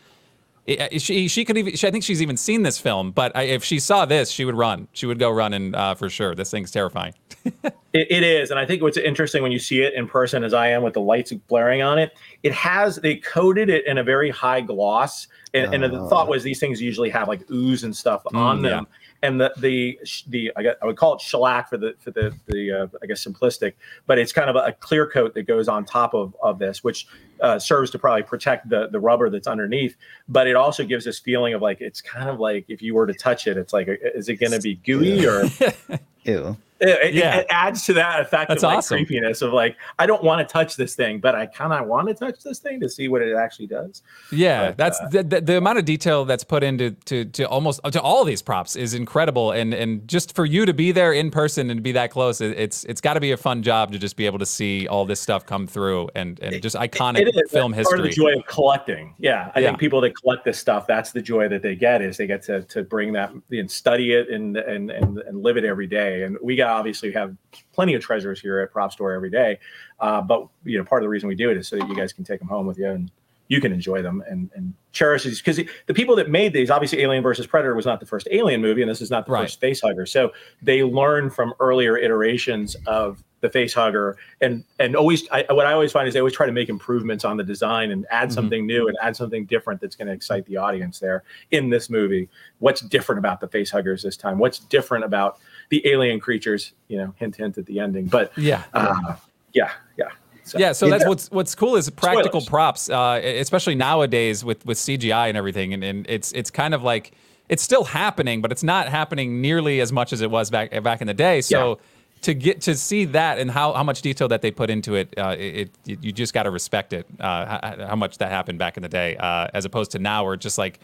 [0.67, 3.63] She she could even she, I think she's even seen this film, but I, if
[3.63, 4.87] she saw this, she would run.
[4.93, 6.35] She would go running uh, for sure.
[6.35, 7.13] This thing's terrifying.
[7.91, 10.53] It, it is, and I think what's interesting when you see it in person, as
[10.53, 12.11] I am with the lights blaring on it,
[12.43, 16.07] it has they coated it in a very high gloss, and, and the Oh.
[16.07, 18.87] thought was these things usually have like ooze and stuff on Mm, them,
[19.23, 22.31] and the the the I, got, I would call it shellac for the for the
[22.45, 23.73] the uh, I guess simplistic,
[24.05, 26.83] but it's kind of a, a clear coat that goes on top of of this,
[26.83, 27.07] which
[27.41, 29.95] uh, serves to probably protect the the rubber that's underneath,
[30.27, 33.07] but it also gives this feeling of like it's kind of like if you were
[33.07, 35.43] to touch it, it's like is it going to be gooey or
[36.23, 36.57] Ew.
[36.79, 37.37] It, Yeah.
[37.37, 38.97] it adds to that effect That's of like awesome.
[39.05, 42.07] creepiness of like I don't want to touch this thing, but I kind of want
[42.07, 44.01] to touch this thing to see what it actually does.
[44.31, 47.43] Yeah, But, that's uh, the, the, the amount of detail that's put into to to
[47.43, 51.13] almost to all these props is incredible, and and just for you to be there
[51.13, 53.91] in person and be that close, it, it's it's got to be a fun job
[53.91, 57.21] to just be able to see all this stuff come through and and just iconic
[57.21, 59.15] It is film That's Part of the joy of collecting.
[59.19, 59.67] Yeah, I Yeah.
[59.69, 62.41] think people that collect this stuff, that's the joy that they get is they get
[62.43, 66.23] to to bring that and study it and and and, and live it every day.
[66.23, 67.35] And we got obviously we have
[67.73, 69.59] plenty of treasures here at Prop Store every day.
[69.99, 71.95] Uh, but you know, part of the reason we do it is so that you
[71.95, 73.11] guys can take them home with you and
[73.47, 77.01] you can enjoy them and, and cherish these because the people that made these obviously
[77.01, 79.41] alien versus predator was not the first alien movie and this is not the Right.
[79.43, 84.95] first face hugger so they learn from earlier iterations of the face hugger and and
[84.95, 87.43] always I, what i always find is they always try to make improvements on the
[87.43, 88.33] design and add Mhm.
[88.33, 91.89] something new and add something different that's going to excite the audience there in this
[91.89, 92.29] movie
[92.59, 96.97] what's different about the face huggers this time what's different about the alien creatures you
[96.97, 98.63] know hint hint at the ending but Yeah.
[98.73, 99.15] uh,
[99.53, 100.09] yeah yeah
[100.43, 100.97] so, Yeah, so Yeah.
[100.97, 102.49] that's what's what's cool is practical Spoilers.
[102.49, 106.81] props, uh, especially nowadays with with CGI and everything, and, and it's it's kind of
[106.81, 107.11] like
[107.49, 111.01] it's still happening, but it's not happening nearly as much as it was back back
[111.01, 111.41] in the day.
[111.41, 111.77] So
[112.21, 115.13] to get to see that and how, how much detail that they put into it,
[115.17, 117.05] uh, it, it you just got to respect it.
[117.19, 120.25] Uh, how, how much that happened back in the day, uh, as opposed to now,
[120.25, 120.79] where just like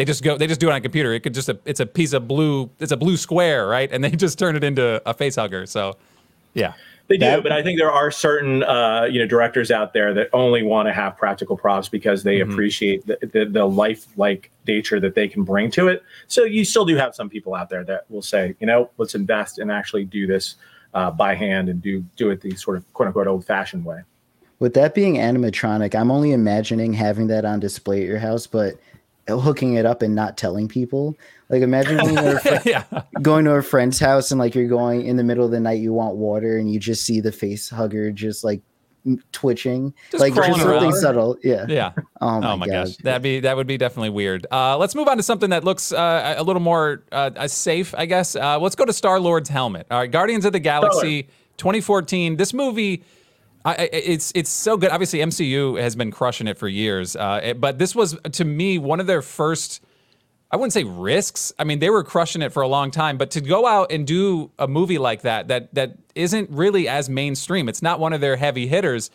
[0.00, 1.12] they just go they just do it on a computer.
[1.12, 3.92] It could just a, it's a piece of blue it's a blue square, right?
[3.92, 5.66] And they just turn it into a face hugger.
[5.66, 5.98] So,
[6.54, 6.72] yeah.
[7.08, 10.14] They do, that, but I think there are certain uh, you know directors out there
[10.14, 12.50] that only want to have practical props because they mm-hmm.
[12.50, 16.02] appreciate the, the, the lifelike nature that they can bring to it.
[16.28, 19.14] So you still do have some people out there that will say, you know, let's
[19.14, 20.54] invest and actually do this
[20.94, 24.00] uh, by hand and do do it the sort of quote unquote old fashioned way.
[24.60, 28.78] With that being animatronic, I'm only imagining having that on display at your house, but
[29.38, 31.16] hooking it up and not telling people.
[31.48, 32.84] Like imagine going to, a fr- yeah.
[33.22, 35.80] going to a friend's house and like you're going in the middle of the night,
[35.80, 38.62] you want water, and you just see the face hugger just like
[39.32, 41.36] twitching, just like just something subtle.
[41.42, 41.92] Yeah, yeah.
[42.22, 44.46] Oh my, oh my gosh, that'd be that would be definitely weird.
[44.50, 48.04] Uh, let's move on to something that looks uh, a little more uh, safe, I
[48.04, 48.36] guess.
[48.36, 49.86] Uh, let's go to Star Lord's helmet.
[49.90, 52.36] All right, Guardians of the Galaxy, 2014.
[52.36, 53.02] This movie.
[53.64, 54.90] I, it's it's so good.
[54.90, 59.00] Obviously, MCU has been crushing it for years, uh, but this was to me one
[59.00, 59.82] of their first
[60.52, 61.52] I wouldn't say risks.
[61.58, 64.04] I mean, they were crushing it for a long time, but to go out and
[64.06, 67.68] do a movie like that that that isn't really as mainstream.
[67.68, 69.10] It's not one of their heavy hitters.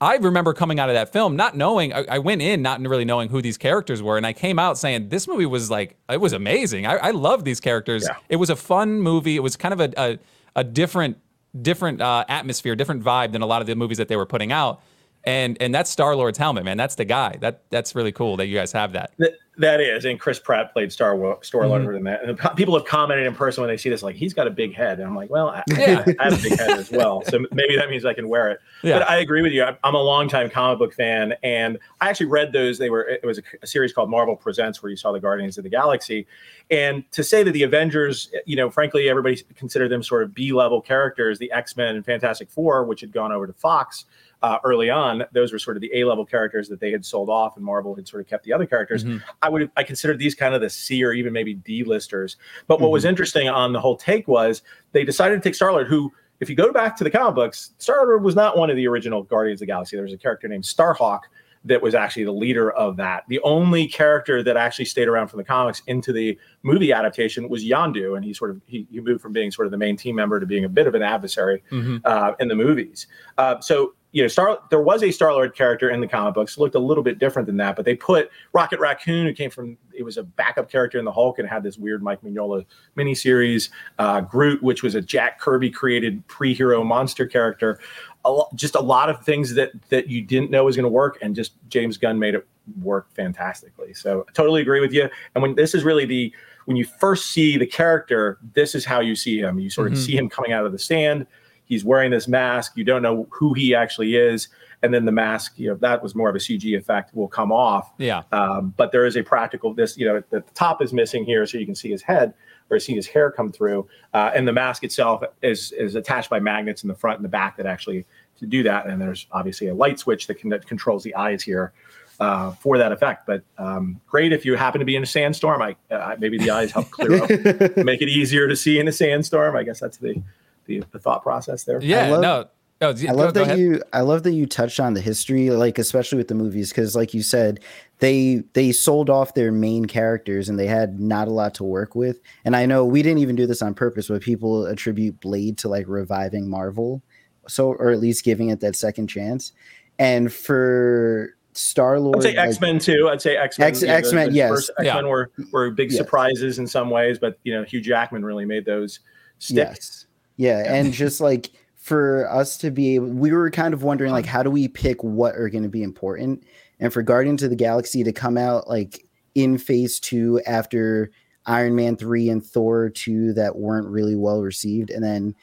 [0.00, 1.92] I remember coming out of that film not knowing.
[1.92, 4.78] I, I went in not really knowing who these characters were, and I came out
[4.78, 6.86] saying this movie was like it was amazing.
[6.86, 8.04] I, I love these characters.
[8.04, 8.16] Yeah.
[8.28, 9.34] It was a fun movie.
[9.34, 10.18] It was kind of a a,
[10.54, 11.18] a different
[11.60, 14.52] different uh, atmosphere, different vibe than a lot of the movies that they were putting
[14.52, 14.82] out.
[15.24, 16.76] And and that's Star Lord's helmet, man.
[16.76, 17.36] That's the guy.
[17.40, 19.12] That that's really cool that you guys have that.
[19.58, 21.96] That is, and Chris Pratt played Star Star Lord mm-hmm.
[21.96, 22.22] in that.
[22.22, 24.72] And people have commented in person when they see this, like he's got a big
[24.72, 26.04] head, and I'm like, well, I, yeah.
[26.20, 28.60] I, have a big head as well, so maybe that means I can wear it.
[28.84, 29.00] Yeah.
[29.00, 29.64] But I agree with you.
[29.64, 32.78] I'm a longtime comic book fan, and I actually read those.
[32.78, 35.58] They were it was a, a series called Marvel Presents, where you saw the Guardians
[35.58, 36.28] of the Galaxy,
[36.70, 40.52] and to say that the Avengers, you know, frankly, everybody considered them sort of B
[40.52, 41.40] level characters.
[41.40, 44.04] The X Men and Fantastic Four, which had gone over to Fox
[44.42, 47.28] uh, early on, those were sort of the A level characters that they had sold
[47.28, 49.04] off, and Marvel had sort of kept the other characters.
[49.04, 49.18] Mm-hmm.
[49.42, 52.36] I would I considered these kind of the C or even maybe D listers.
[52.66, 52.92] But what mm-hmm.
[52.92, 56.48] was interesting on the whole take was they decided to take Star Lord, who if
[56.48, 59.22] you go back to the comic books, Star Lord was not one of the original
[59.22, 59.96] Guardians of the Galaxy.
[59.96, 61.22] There was a character named Starhawk
[61.64, 63.24] that was actually the leader of that.
[63.28, 67.64] The only character that actually stayed around from the comics into the movie adaptation was
[67.64, 70.14] Yondu, and he sort of he, he moved from being sort of the main team
[70.14, 71.98] member to being a bit of an adversary mm-hmm.
[72.04, 73.08] uh, in the movies.
[73.36, 76.56] Uh, so you know, Star there was a Star Lord character in the comic books,
[76.56, 79.76] looked a little bit different than that, but they put Rocket Raccoon, who came from
[79.92, 82.64] it was a backup character in the Hulk and had this weird Mike Mignola
[82.96, 83.68] miniseries,
[83.98, 87.80] uh, Groot, which was a Jack Kirby created pre-hero monster character,
[88.24, 90.90] a lo- just a lot of things that that you didn't know was going to
[90.90, 92.46] work, and just James Gunn made it
[92.80, 93.92] work fantastically.
[93.92, 95.08] So I totally agree with you.
[95.34, 99.00] And when this is really the when you first see the character, this is how
[99.00, 99.58] you see him.
[99.58, 100.02] You sort of mm-hmm.
[100.02, 101.26] see him coming out of the sand
[101.68, 102.72] he's wearing this mask.
[102.76, 104.48] You don't know who he actually is.
[104.82, 107.52] And then the mask, you know, that was more of a CG effect, will come
[107.52, 107.92] off.
[107.98, 108.22] Yeah.
[108.32, 111.58] Um, but there is a practical, this, you know, the top is missing here so
[111.58, 112.32] you can see his head
[112.70, 113.88] or see his hair come through.
[114.14, 117.28] Uh, and the mask itself is, is attached by magnets in the front and the
[117.28, 118.04] back that actually
[118.38, 118.86] to do that.
[118.86, 121.72] And there's obviously a light switch that, can, that controls the eyes here.
[122.20, 123.28] Uh, for that effect.
[123.28, 125.62] But um, great if you happen to be in a sandstorm.
[125.62, 127.30] I uh, maybe the eyes help clear up,
[127.76, 129.54] make it easier to see in a sandstorm.
[129.54, 130.20] I guess that's the
[130.68, 131.82] the, the thought process there.
[131.82, 132.48] Yeah, I love, no.
[132.80, 135.50] Oh, I love go, that go you I love that you touched on the history,
[135.50, 137.58] like especially with the movies, because like you said,
[137.98, 141.96] they they sold off their main characters and they had not a lot to work
[141.96, 142.20] with.
[142.44, 145.68] And I know we didn't even do this on purpose, but people attribute Blade to
[145.68, 147.02] like reviving Marvel,
[147.48, 149.50] so or at least giving it that second chance.
[149.98, 152.18] And for Star Lord.
[152.18, 153.08] I'd say X Men too.
[153.10, 153.68] I'd say X Men.
[153.68, 154.70] X Men, yes.
[154.70, 155.02] X Men yeah.
[155.02, 155.98] were were big yes.
[155.98, 159.00] surprises in some ways, but you know Hugh Jackman really made those
[159.38, 159.56] stick.
[159.56, 160.06] Yes.
[160.38, 164.24] Yeah, and just like for us to be able, we were kind of wondering like
[164.24, 166.44] how do we pick what are going to be important,
[166.80, 171.10] and for Guardians of the Galaxy to come out like in Phase Two after
[171.44, 175.34] Iron Man three and Thor two that weren't really well received, and then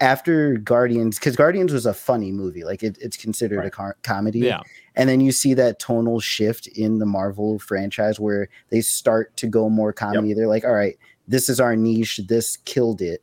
[0.00, 3.66] after Guardians, because Guardians was a funny movie, like it, it's considered right.
[3.66, 4.40] a co- comedy.
[4.40, 4.60] Yeah.
[4.96, 9.46] And then you see that tonal shift in the Marvel franchise where they start to
[9.46, 10.28] go more comedy.
[10.28, 10.36] Yep.
[10.36, 12.20] They're like, all right, this is our niche.
[12.28, 13.22] This killed it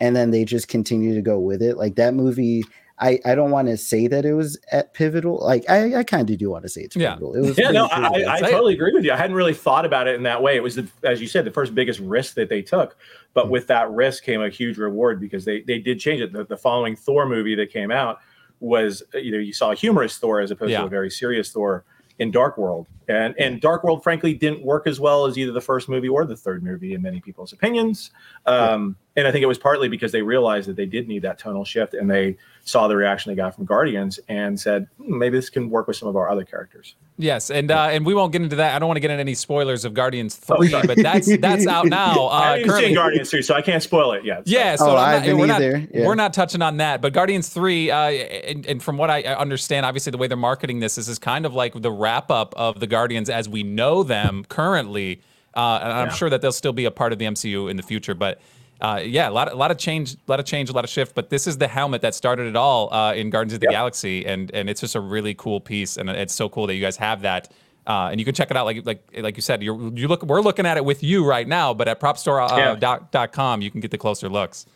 [0.00, 1.76] and then they just continue to go with it.
[1.76, 2.64] Like that movie,
[2.98, 5.38] I, I don't want to say that it was at pivotal.
[5.42, 7.34] Like I, I kind of do want to say it's pivotal.
[7.34, 9.12] Yeah, it was yeah, no, I, I, totally agree with you.
[9.12, 10.56] I hadn't really thought about it in that way.
[10.56, 12.96] It was, the, as you said, the first biggest risk that they took.
[13.32, 13.52] But mm-hmm.
[13.52, 16.32] with that risk came a huge reward because they they did change it.
[16.32, 18.20] The, the following Thor movie that came out
[18.60, 20.80] was you know you saw a humorous Thor as opposed yeah.
[20.80, 21.84] to a very serious Thor
[22.20, 22.86] in Dark World.
[23.08, 26.24] And and Dark World, frankly, didn't work as well as either the first movie or
[26.24, 28.12] the third movie in many people's opinions.
[28.46, 31.38] Um, and I think it was partly because they realized that they did need that
[31.38, 32.36] tonal shift, and they
[32.70, 35.96] saw the reaction they got from Guardians and said hmm, maybe this can work with
[35.96, 36.94] some of our other characters.
[37.18, 38.74] Yes, and uh, and we won't get into that.
[38.74, 41.66] I don't want to get into any spoilers of Guardians Three, oh, but that's that's
[41.66, 42.26] out now.
[42.26, 42.88] Uh, I haven't currently.
[42.88, 44.48] seen Guardians Three, so I can't spoil it yet.
[44.48, 44.54] So.
[44.54, 46.06] Yeah, so oh, not, we're not yeah.
[46.06, 47.02] we're not touching on that.
[47.02, 50.80] But Guardians Three, uh, and, and, from what I understand, obviously the way they're marketing
[50.80, 54.02] this is is kind of like the wrap up of the Guardians as we know
[54.02, 55.20] them currently.
[55.54, 56.14] Uh, and I'm yeah.
[56.14, 58.40] sure that they'll still be a part of the MCU in the future, but
[58.80, 60.90] uh, yeah, a lot, a lot of change, a lot of change, a lot of
[60.90, 61.14] shift.
[61.14, 63.72] But this is the helmet that started it all uh, in Guardians of the yep.
[63.72, 66.80] Galaxy, and and it's just a really cool piece, and it's so cool that you
[66.80, 67.52] guys have that.
[67.86, 70.22] Uh, and you can check it out, like like like you said, you're you look.
[70.22, 73.90] We're looking at it with you right now, but at propstore.com, uh, you can get
[73.90, 74.66] the closer looks.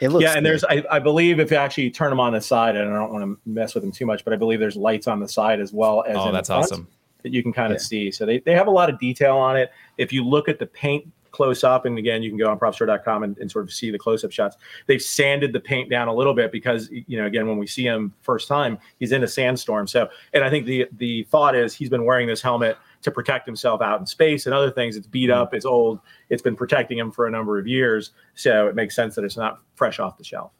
[0.00, 2.40] It looks yeah, and there's I, I, believe if you actually turn them on the
[2.40, 4.76] side, and I don't want to mess with them too much, but I believe there's
[4.76, 6.88] lights on the side as well as oh, that's awesome
[7.22, 7.84] that you can kind of yeah.
[7.84, 8.10] see.
[8.10, 9.70] So they, they have a lot of detail on it.
[9.98, 13.22] If you look at the paint close up, and again, you can go on propstore.com
[13.22, 14.56] and, and sort of see the close up shots.
[14.86, 17.84] They've sanded the paint down a little bit because, you know, again, when we see
[17.84, 19.86] him first time, he's in a sandstorm.
[19.86, 23.46] So, and I think the the thought is he's been wearing this helmet to protect
[23.46, 24.96] himself out in space and other things.
[24.96, 28.12] It's beat up, it's old, it's been protecting him for a number of years.
[28.34, 30.52] So it makes sense that it's not fresh off the shelf.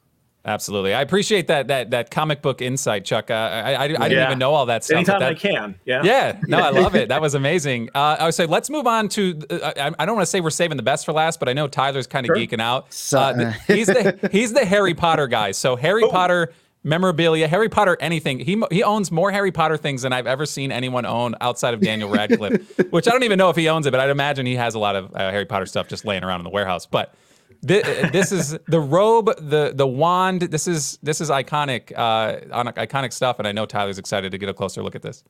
[0.43, 3.29] Absolutely, I appreciate that that that comic book insight, Chuck.
[3.29, 4.25] Uh, I, I, I didn't yeah.
[4.25, 4.97] even know all that stuff.
[4.97, 6.01] Anytime that, I can, yeah.
[6.03, 7.01] Yeah, no, I love it.
[7.11, 7.89] That was amazing.
[7.93, 9.39] Uh, I would say let's move on to.
[9.49, 11.53] Uh, I, I, don't want to say we're saving the best for last, but I
[11.53, 12.37] know Tyler's kind of sure.
[12.37, 12.91] geeking out.
[12.93, 15.51] So, uh, he's the he's the Harry Potter guy.
[15.51, 18.39] So Harry Potter memorabilia, Harry Potter anything.
[18.39, 21.81] He he owns more Harry Potter things than I've ever seen anyone own outside of
[21.81, 22.77] Daniel Radcliffe.
[22.91, 24.79] which I don't even know if he owns it, but I'd imagine he has a
[24.79, 26.85] lot of uh, Harry Potter stuff just laying around in the warehouse.
[26.85, 27.13] But
[27.61, 30.41] this, this, is the robe, the the wand.
[30.41, 32.37] This is this is iconic, uh,
[32.73, 35.23] iconic stuff, and I know Tyler's excited to get a closer look at this.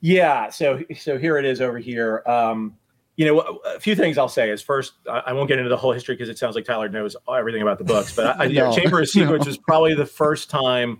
[0.00, 2.22] Yeah, so so here it is over here.
[2.26, 2.76] Um,
[3.16, 5.92] you know, a few things I'll say is first, I won't get into the whole
[5.92, 8.74] history because it sounds like Tyler knows everything about the books, but I, no.
[8.76, 9.50] Chamber of Secrets no.
[9.50, 10.98] is probably the first time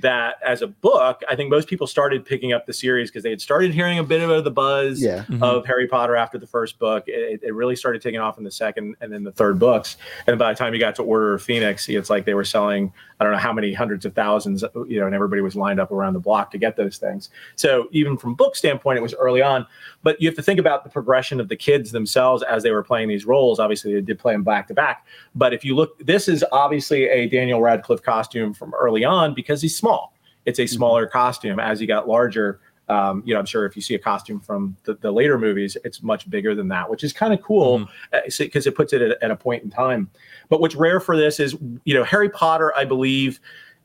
[0.00, 3.30] that as a book, I think most people started picking up the series because they
[3.30, 5.24] had started hearing a bit of the buzz yeah.
[5.24, 5.42] mm-hmm.
[5.42, 7.04] of Harry Potter after the first book.
[7.06, 9.96] It, it, really started taking off in the second and then the third books.
[10.26, 12.92] And by the time you got to Order of Phoenix, it's like they were selling,
[13.18, 15.90] I don't know how many hundreds of thousands, you know, and everybody was lined up
[15.90, 17.30] around the block to get those things.
[17.54, 19.66] So even from book standpoint, it was early on.
[20.06, 22.84] But you have to think about the progression of the kids themselves as they were
[22.84, 23.58] playing these roles.
[23.58, 25.04] Obviously, they did play them back to back.
[25.34, 29.60] But if you look, this is obviously a Daniel Radcliffe costume from early on because
[29.60, 30.14] he's small.
[30.44, 30.76] It's a mm-hmm.
[30.76, 31.58] smaller costume.
[31.58, 34.76] As he got larger, um, you know, I'm sure if you see a costume from
[34.84, 38.38] the, the later movies, it's much bigger than that, which is kind of cool because
[38.38, 38.58] mm-hmm.
[38.58, 40.08] uh, it puts it at, at, a point in time.
[40.48, 43.40] But what's rare for this is, you know, Harry Potter, I believe,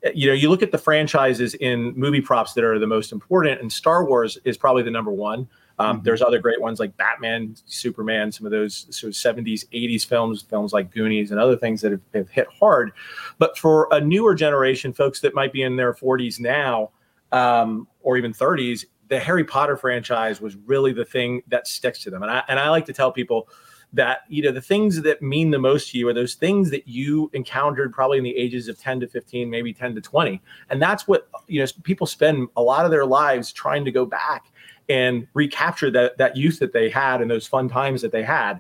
[0.06, 3.12] uh, you know, you look at the franchises in movie props that are the most
[3.12, 5.48] important, and Star Wars is probably the number one.
[5.82, 6.04] Um, mm-hmm.
[6.06, 10.44] There's other great ones like Batman, Superman, some of those sort of 70s, 80s films,
[10.44, 12.92] films like Goonies and other things that have, have hit hard.
[13.40, 16.92] But for a newer generation, folks that might be in their 40s now
[17.32, 22.12] um, or even 30s, the Harry Potter franchise was really the thing that sticks to
[22.12, 22.22] them.
[22.22, 23.50] And I, and I like to tell people
[23.94, 26.88] that you know the things that mean the most to you are those things that
[26.88, 30.82] you encountered probably in the ages of 10 to 15 maybe 10 to 20 and
[30.82, 34.51] that's what you know people spend a lot of their lives trying to go back
[34.92, 38.60] and recapture that that youth that they had and those fun times that they had.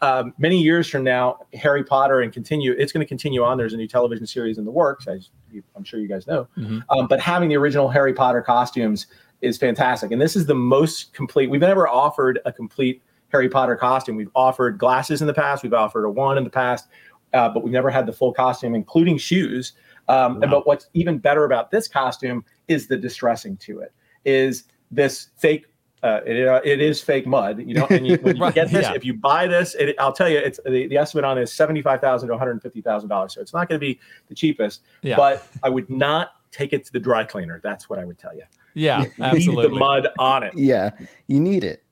[0.00, 2.72] Um, many years from now, Harry Potter and continue.
[2.78, 3.58] It's going to continue on.
[3.58, 6.48] There's a new television series in the works, as you, I'm sure you guys know.
[6.56, 6.78] Mm-hmm.
[6.90, 9.08] Um, but having the original Harry Potter costumes
[9.40, 11.50] is fantastic, and this is the most complete.
[11.50, 14.14] We've never offered a complete Harry Potter costume.
[14.14, 15.64] We've offered glasses in the past.
[15.64, 16.86] We've offered a wand in the past,
[17.32, 19.72] uh, but we've never had the full costume, including shoes.
[20.08, 20.40] Um, wow.
[20.42, 23.92] and, but what's even better about this costume is the distressing to it.
[24.24, 25.66] Is this fake
[26.02, 27.86] uh, it, uh, it is fake mud, you know.
[27.88, 28.94] And you, when you right, get this, yeah.
[28.94, 31.52] if you buy this, it, I'll tell you, it's the, the estimate on it is
[31.52, 33.34] seventy five thousand to one hundred fifty thousand dollars.
[33.34, 34.82] So it's not going to be the cheapest.
[35.02, 35.16] Yeah.
[35.16, 37.60] But I would not take it to the dry cleaner.
[37.62, 38.42] That's what I would tell you.
[38.74, 39.68] Yeah, absolutely.
[39.68, 40.54] the mud on it.
[40.56, 40.90] Yeah,
[41.28, 41.84] you need it.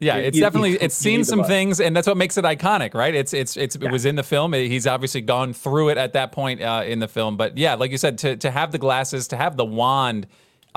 [0.00, 2.94] Yeah, it's you, definitely you, it's seen some things, and that's what makes it iconic,
[2.94, 3.14] right?
[3.14, 3.88] It's it's it's yeah.
[3.88, 4.52] it was in the film.
[4.52, 7.90] He's obviously gone through it at that point uh, in the film, but yeah, like
[7.90, 10.28] you said, to to have the glasses, to have the wand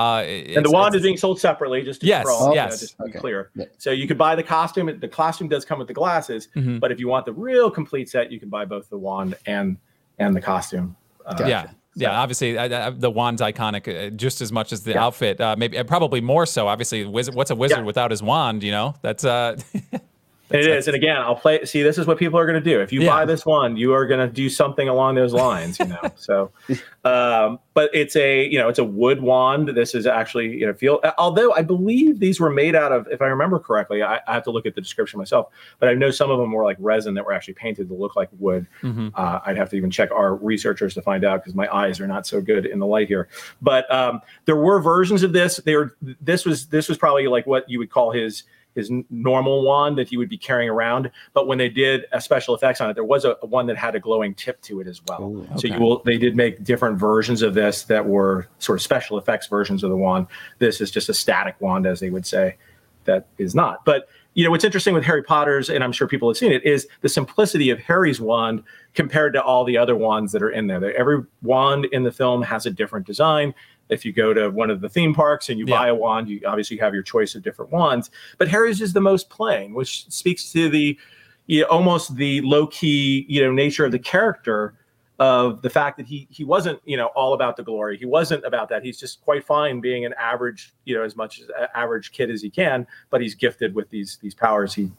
[0.02, 0.22] uh,
[0.56, 2.80] and the wand is being sold separately, just to yes, all, yes.
[2.80, 3.18] just to be okay.
[3.18, 3.50] clear.
[3.54, 3.66] Yeah.
[3.78, 4.98] So you could buy the costume.
[4.98, 6.78] The costume does come with the glasses, mm-hmm.
[6.78, 9.76] but if you want the real complete set, you can buy both the wand and
[10.18, 10.96] and the costume.
[11.24, 11.66] Uh, Yeah.
[11.94, 12.00] So.
[12.00, 15.04] Yeah, obviously uh, the wand's iconic uh, just as much as the yeah.
[15.04, 15.38] outfit.
[15.38, 16.66] Uh, maybe probably more so.
[16.66, 17.84] Obviously, wizard, what's a wizard yeah.
[17.84, 18.62] without his wand?
[18.62, 19.58] You know, that's uh,
[20.52, 21.64] It is, and again, I'll play.
[21.64, 22.80] See, this is what people are going to do.
[22.80, 23.10] If you Yeah.
[23.10, 26.00] buy this one, you are going to do something along those lines, you know.
[26.16, 26.50] so,
[27.04, 29.68] um, but it's a you know it's a wood wand.
[29.68, 31.00] This is actually you know feel.
[31.18, 34.44] Although I believe these were made out of, if I remember correctly, I, I have
[34.44, 35.48] to look at the description myself.
[35.78, 38.14] But I know some of them were like resin that were actually painted to look
[38.16, 38.66] like wood.
[38.82, 39.12] Mhm.
[39.14, 42.06] Uh, I'd have to even check our researchers to find out because my eyes are
[42.06, 43.28] not so good in the light here.
[43.60, 45.56] But um, there were versions of this.
[45.64, 48.42] They were this was this was probably like what you would call his
[48.74, 51.10] his normal wand that he would be carrying around.
[51.32, 53.76] But when they did a special effects on it, there was a, a one that
[53.76, 55.22] had a glowing tip to it as well.
[55.22, 55.48] Ooh.
[55.56, 59.18] So you will they did make different versions of this that were sort of special
[59.18, 60.26] effects versions of the wand.
[60.58, 62.56] This is just a static wand, as they would say,
[63.04, 63.84] that is not.
[63.84, 66.64] But you know what's interesting with Harry Potter's, and I'm sure people have seen it,
[66.64, 68.62] is the simplicity of Harry's wand
[68.94, 70.96] compared to all the other wands that are in there.
[70.96, 73.54] Every wand in the film has a different design.
[73.88, 75.78] If you go to one of the theme parks and you Yeah.
[75.78, 78.10] buy a wand, you obviously have your choice of different wands.
[78.38, 80.98] But Harry's is the most plain, which speaks to the
[81.46, 84.74] you know, almost the low key you know nature of the character
[85.18, 88.42] of the fact that he he wasn't you know all about the glory he wasn't
[88.44, 92.12] about that he's just quite fine being an average you know as much as average
[92.12, 94.90] kid as he can but he's gifted with these these powers he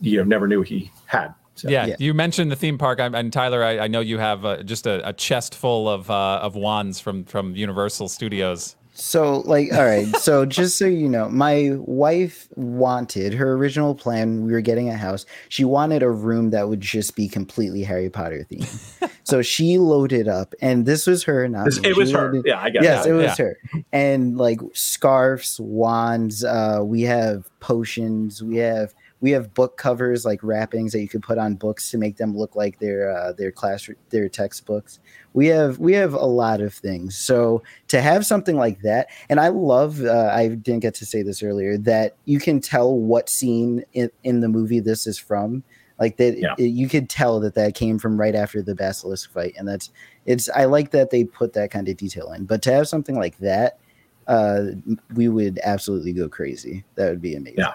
[0.00, 1.68] you know never knew he had so.
[1.68, 1.96] Yeah, Yeah.
[1.98, 4.86] you mentioned the theme park, I'm- and Tyler, I, I know you have uh, just
[4.86, 8.76] a, a chest full of uh, of wands from from Universal Studios.
[8.94, 10.06] So, like, all right.
[10.16, 14.44] So, just so you know, my wife wanted her original plan.
[14.44, 15.24] We were getting a house.
[15.48, 19.10] She wanted a room that would just be completely Harry Potter themed.
[19.24, 21.48] so she loaded up, and this was her.
[21.48, 21.88] Not This- me.
[21.88, 23.44] it was She her loaded- yeah i guess Yes, it was Yeah.
[23.46, 23.58] her.
[23.92, 26.44] And like scarves, wands.
[26.44, 28.42] Uh, we have potions.
[28.42, 31.96] We have we have book covers like wrappings that you could put on books to
[31.96, 34.98] make them look like their uh, their class their textbooks.
[35.32, 37.16] We have we have a lot of things.
[37.16, 40.02] So to have something like that, and I love.
[40.02, 44.10] Uh, I didn't get to say this earlier that you can tell what scene in,
[44.24, 45.62] in the movie this is from.
[46.00, 46.54] Like that, Yeah.
[46.58, 49.90] it- you could tell that that came from right after the basilisk fight, and that's
[50.26, 50.48] it's.
[50.48, 52.44] I like that they put that kind of detail in.
[52.44, 53.78] But to have something like that,
[54.26, 54.64] uh,
[55.14, 56.82] we would absolutely go crazy.
[56.96, 57.58] That would be amazing.
[57.58, 57.74] Yeah.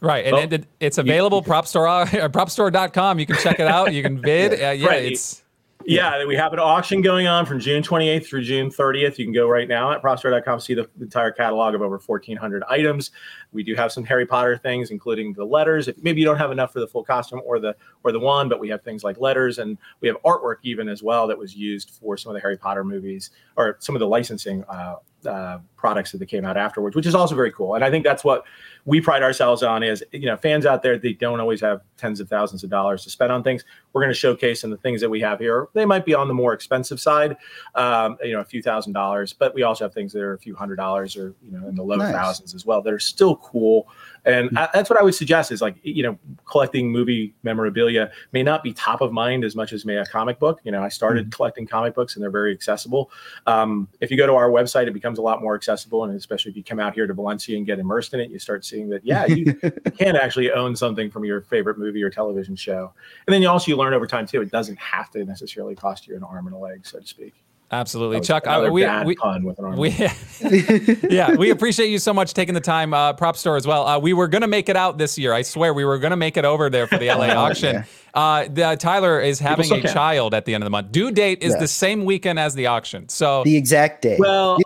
[0.00, 3.18] Right, and it, it- it's available prop store uh, propstore.com.
[3.18, 3.92] You can check it out.
[3.92, 4.52] You can bid.
[4.52, 5.04] Uh, yeah, Right.
[5.12, 5.42] it's
[5.84, 9.18] Yeah, we have an auction going on from June 28th through June 30th.
[9.18, 13.10] You can go right now at propstore.com, see the entire catalog of over 1,400 items.
[13.52, 15.86] We do have some Harry Potter things, including the letters.
[15.88, 17.74] If maybe you don't have enough for the full costume or the
[18.04, 21.02] or the wand, but we have things like letters, and we have artwork even as
[21.02, 24.08] well that was used for some of the Harry Potter movies or some of the
[24.08, 27.74] licensing uh, uh, products that came out afterwards, which is also very cool.
[27.74, 28.44] And I think that's what
[28.86, 32.20] we pride ourselves on is you know fans out there they don't always have tens
[32.20, 35.00] of thousands of dollars to spend on things we're going to showcase and the things
[35.00, 37.36] that we have here they might be on the more expensive side
[37.74, 40.38] um, you know a few thousand dollars but we also have things that are a
[40.38, 42.14] few hundred dollars or you know in the low Nice.
[42.14, 43.88] thousands as well that are still cool
[44.26, 48.42] and I, that's what i would suggest is like you know collecting movie memorabilia may
[48.42, 50.88] not be top of mind as much as may a comic book you know i
[50.88, 53.10] started collecting comic books and they're very accessible
[53.46, 56.50] um, if you go to our website it becomes a lot more accessible and especially
[56.50, 58.88] if you come out here to valencia and get immersed in it you start seeing
[58.88, 59.54] that yeah you
[59.98, 62.92] can actually own something from your favorite movie or television show.
[63.26, 64.40] And then you also you learn over time too.
[64.40, 67.34] It doesn't have to necessarily cost you an arm and a leg, so to speak.
[67.70, 68.46] Absolutely Chuck.
[68.46, 69.76] another Uh, we, bad we, pun with an arm.
[69.76, 69.90] we,
[71.10, 72.92] yeah, we appreciate you so much taking the time.
[72.94, 73.86] Uh, Prop Store as well.
[73.86, 75.32] Uh, we were gonna make it out this year.
[75.32, 77.84] I swear we were gonna make it over there for the LA auction.
[78.14, 79.92] Uh, the, Tyler is having a can.
[79.92, 80.90] child at the end of the month.
[80.92, 81.60] Due date is Yeah.
[81.60, 83.08] the same weekend as the auction.
[83.08, 84.16] So The exact day.
[84.18, 84.58] well,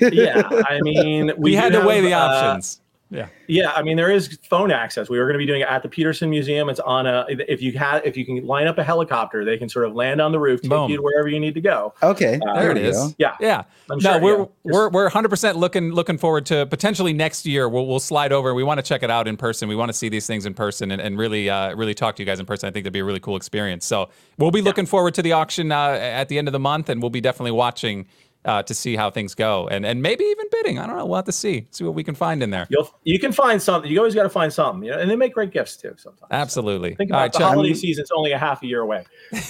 [0.00, 0.42] yeah.
[0.68, 2.80] I mean, we, had do to weigh have, the uh, options.
[3.08, 3.28] Yeah.
[3.46, 5.08] Yeah, I mean there is phone access.
[5.08, 6.68] We were going to be doing it at the Petersen Museum.
[6.68, 9.68] It's on a if you have if you can line up a helicopter, they can
[9.68, 10.90] sort of land on the roof, take Boom.
[10.90, 11.94] you to wherever you need to go.
[12.02, 12.96] okay, Uh, There it is.
[12.96, 13.14] go.
[13.18, 13.62] Yeah, Yeah.
[13.88, 14.46] I'm no, sure, we're, yeah.
[14.64, 17.68] we're we're 100% looking looking forward to potentially next year.
[17.68, 18.52] We'll we'll slide over.
[18.54, 19.68] We want to check it out in person.
[19.68, 22.22] We want to see these things in person and, and really uh, really talk to
[22.22, 22.68] you guys in person.
[22.68, 23.86] I think that'd be a really cool experience.
[23.86, 26.88] So we'll be looking forward to the auction uh, at the end of the month,
[26.88, 28.06] and we'll be definitely watching
[28.46, 30.78] uh, to see how things go, and and maybe even bidding.
[30.78, 31.04] I don't know.
[31.04, 32.66] We'll have to see see what we can find in there.
[32.70, 33.90] You'll you can find something.
[33.90, 34.98] You always got to find something, you know.
[34.98, 36.28] And they make great gifts too sometimes.
[36.30, 36.94] Absolutely.
[36.94, 37.54] Think All about right, the Chuck.
[37.54, 39.04] holiday season's only a half a year away.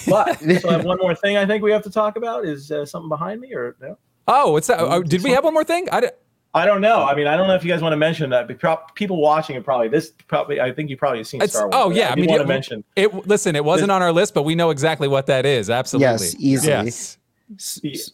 [0.07, 2.71] But so I have one more thing I think we have to talk about is
[2.71, 3.97] uh, something behind me or no?
[4.27, 4.79] Oh, what's that?
[4.79, 5.87] Oh, did we have one more thing?
[5.91, 6.11] I did,
[6.53, 7.03] I don't know.
[7.03, 8.47] I mean, I don't know if you guys want to mention that.
[8.47, 11.53] But prob- people watching it probably this probably I think you probably have seen it's,
[11.53, 11.75] Star Wars.
[11.75, 12.11] oh yeah.
[12.11, 13.27] I, did mean, want it, to mention it.
[13.27, 15.69] Listen, it wasn't on our list, but we know exactly what that is.
[15.69, 16.07] Absolutely.
[16.07, 16.85] Yes, easily.
[16.85, 17.17] Yes.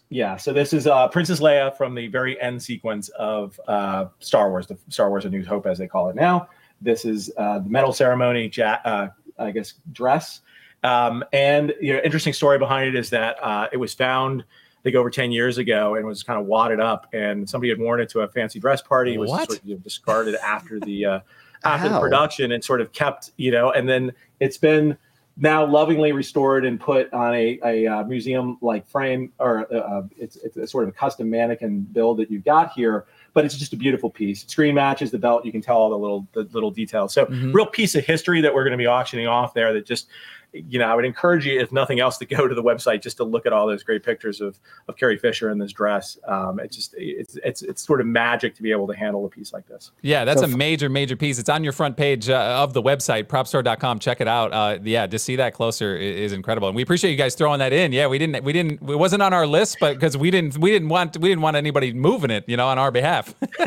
[0.09, 4.49] Yeah, so this is uh, Princess Leia from the very end sequence of uh, Star
[4.49, 6.49] Wars, the Star Wars: A New Hope, as they call it now.
[6.81, 9.07] This is uh, the medal ceremony, ja- uh,
[9.39, 10.41] I guess, dress.
[10.83, 14.83] Um, and you know, interesting story behind it is that uh, it was found I
[14.83, 18.01] think over 10 years ago and was kind of wadded up and somebody had worn
[18.01, 19.13] it to a fancy dress party.
[19.13, 21.19] It was sort of, you know, discarded after the uh,
[21.63, 24.11] after the production and sort of kept, you know, and then
[24.41, 24.97] it's been
[25.35, 30.03] now lovingly restored and put on a, a uh, museum like frame or uh, uh,
[30.17, 33.57] it's, it's a sort of a custom mannequin build that you've got here but it's
[33.57, 34.45] just a beautiful piece.
[34.45, 35.43] Screen matches the belt.
[35.43, 37.13] You can tell all the little the little details.
[37.13, 37.53] So Mhm.
[37.53, 40.07] real piece of history that we're going to be auctioning off there that just
[40.53, 43.17] you know i would encourage you if nothing else to go to the website just
[43.17, 46.59] to look at all those great pictures of of carrie fisher in this dress um,
[46.59, 49.51] it's just it's it's it's sort of magic to be able to handle a piece
[49.53, 51.39] like this Yeah, that's So a f- major, major piece.
[51.39, 53.99] It's on your front page uh, of the website, propstore.com.
[53.99, 54.53] Check it out.
[54.53, 57.59] Uh, yeah, to see that closer i- is incredible, and we appreciate you guys throwing
[57.59, 57.91] that in.
[57.91, 60.71] Yeah, we didn't, we didn't, it wasn't on our list, but because we didn't, we
[60.71, 63.33] didn't want, we didn't want anybody moving it, you know, on our behalf.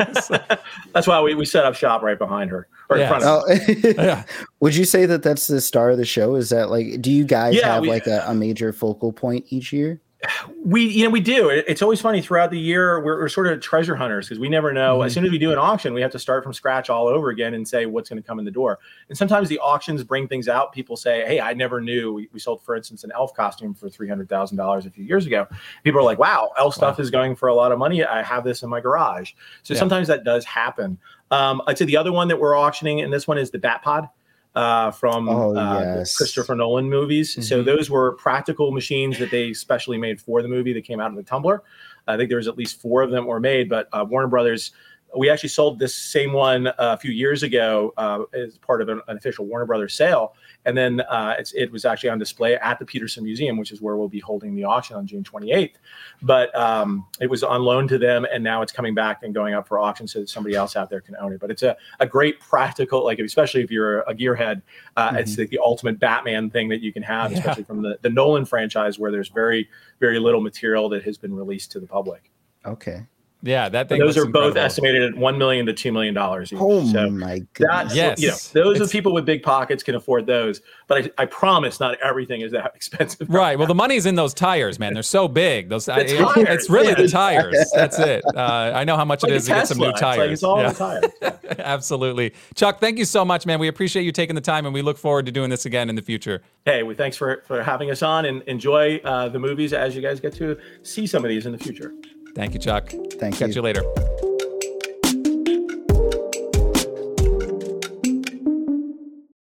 [0.93, 3.03] that's why we, we set up shop right behind her or Yeah.
[3.03, 4.23] in front of Oh, yeah.
[4.59, 6.35] would you say that that's the star of the show?
[6.35, 9.45] Is that like, do you guys Yeah, have we- like a, a major focal point
[9.49, 10.01] each year?
[10.65, 11.49] we you know we do.
[11.49, 14.49] It- it's always funny throughout the year we're, we're sort of treasure hunters because we
[14.49, 14.97] never know.
[14.97, 15.05] Mm-hmm.
[15.05, 17.29] As soon as we do an auction we have to start from scratch all over
[17.29, 18.79] again and say what's going to come in the door.
[19.09, 20.71] And sometimes the auctions bring things out.
[20.73, 23.89] People say hey i never knew we, we sold for instance an elf costume for
[23.89, 25.45] $300000 a few years ago.
[25.83, 28.03] People are like wow elf stuff is going for a lot of money.
[28.03, 29.33] I have this in my garage.
[29.61, 29.79] So Yeah.
[29.79, 30.97] sometimes that does happen
[31.31, 34.09] um, i'd say the other one that we're auctioning and this one is the Batpod
[34.55, 35.97] uh, from Oh, uh.
[36.17, 37.33] Christopher Nolan movies.
[37.47, 37.65] So Mhm.
[37.65, 41.15] those were practical machines that they specially made for the movie that came out of
[41.15, 41.61] the tumbler.
[42.07, 44.71] I think there was at least four of them were made, but uh, Warner Brothers.
[45.15, 48.89] We actually sold this same one uh, a few years ago uh, as part of
[48.89, 50.33] an, an official Warner Brothers sale,
[50.67, 53.81] and then uh, it's, it was actually on display at the Petersen Museum, which is
[53.81, 55.75] where we'll be holding the auction on June 28th.
[56.21, 59.53] But um, it was on loan to them, and now it's coming back and going
[59.53, 61.39] up for auction so that somebody else out there can own it.
[61.39, 64.61] But it's a, a great practical, like especially if you're a gearhead,
[64.97, 67.39] uh, it's like the ultimate Batman thing that you can have, Yeah.
[67.39, 69.67] especially from the, the Nolan franchise, where there's very
[69.99, 72.29] very little material that has been released to the public.
[72.65, 73.05] Okay.
[73.43, 73.99] Yeah, that And thing.
[73.99, 76.59] those looks are both estimated at one million to two million dollars each.
[76.59, 77.95] Oh so my that's goodness.
[77.95, 78.19] Yes.
[78.21, 78.27] you
[78.61, 80.61] know, those It's- are people with big pockets can afford those.
[80.87, 83.29] But I, I promise not everything is that expensive.
[83.29, 83.57] Right.
[83.57, 84.93] Well, the money's in those tires, man.
[84.95, 85.69] They're so big.
[85.69, 86.95] Those I- The it's, tires, it's really yeah.
[86.95, 87.71] the tires.
[87.75, 88.23] That's it.
[88.35, 89.93] Uh, I know how much Like it a is to get some new Tesla.
[89.93, 90.31] It's like tires.
[90.33, 90.71] it's all Yeah.
[90.71, 91.59] the tires.
[91.59, 92.33] Absolutely.
[92.55, 93.59] Chuck, thank you so much, man.
[93.59, 95.95] We appreciate you taking the time and we look forward to doing this again in
[95.95, 96.41] the future.
[96.65, 100.01] hey, well, thanks for for having us on and enjoy uh, the movies as you
[100.01, 101.93] guys get to see some of these in the future.
[102.37, 102.89] Thank you, Chuck.
[102.89, 103.39] Thank you.
[103.39, 103.55] Catch you.
[103.55, 104.26] you later.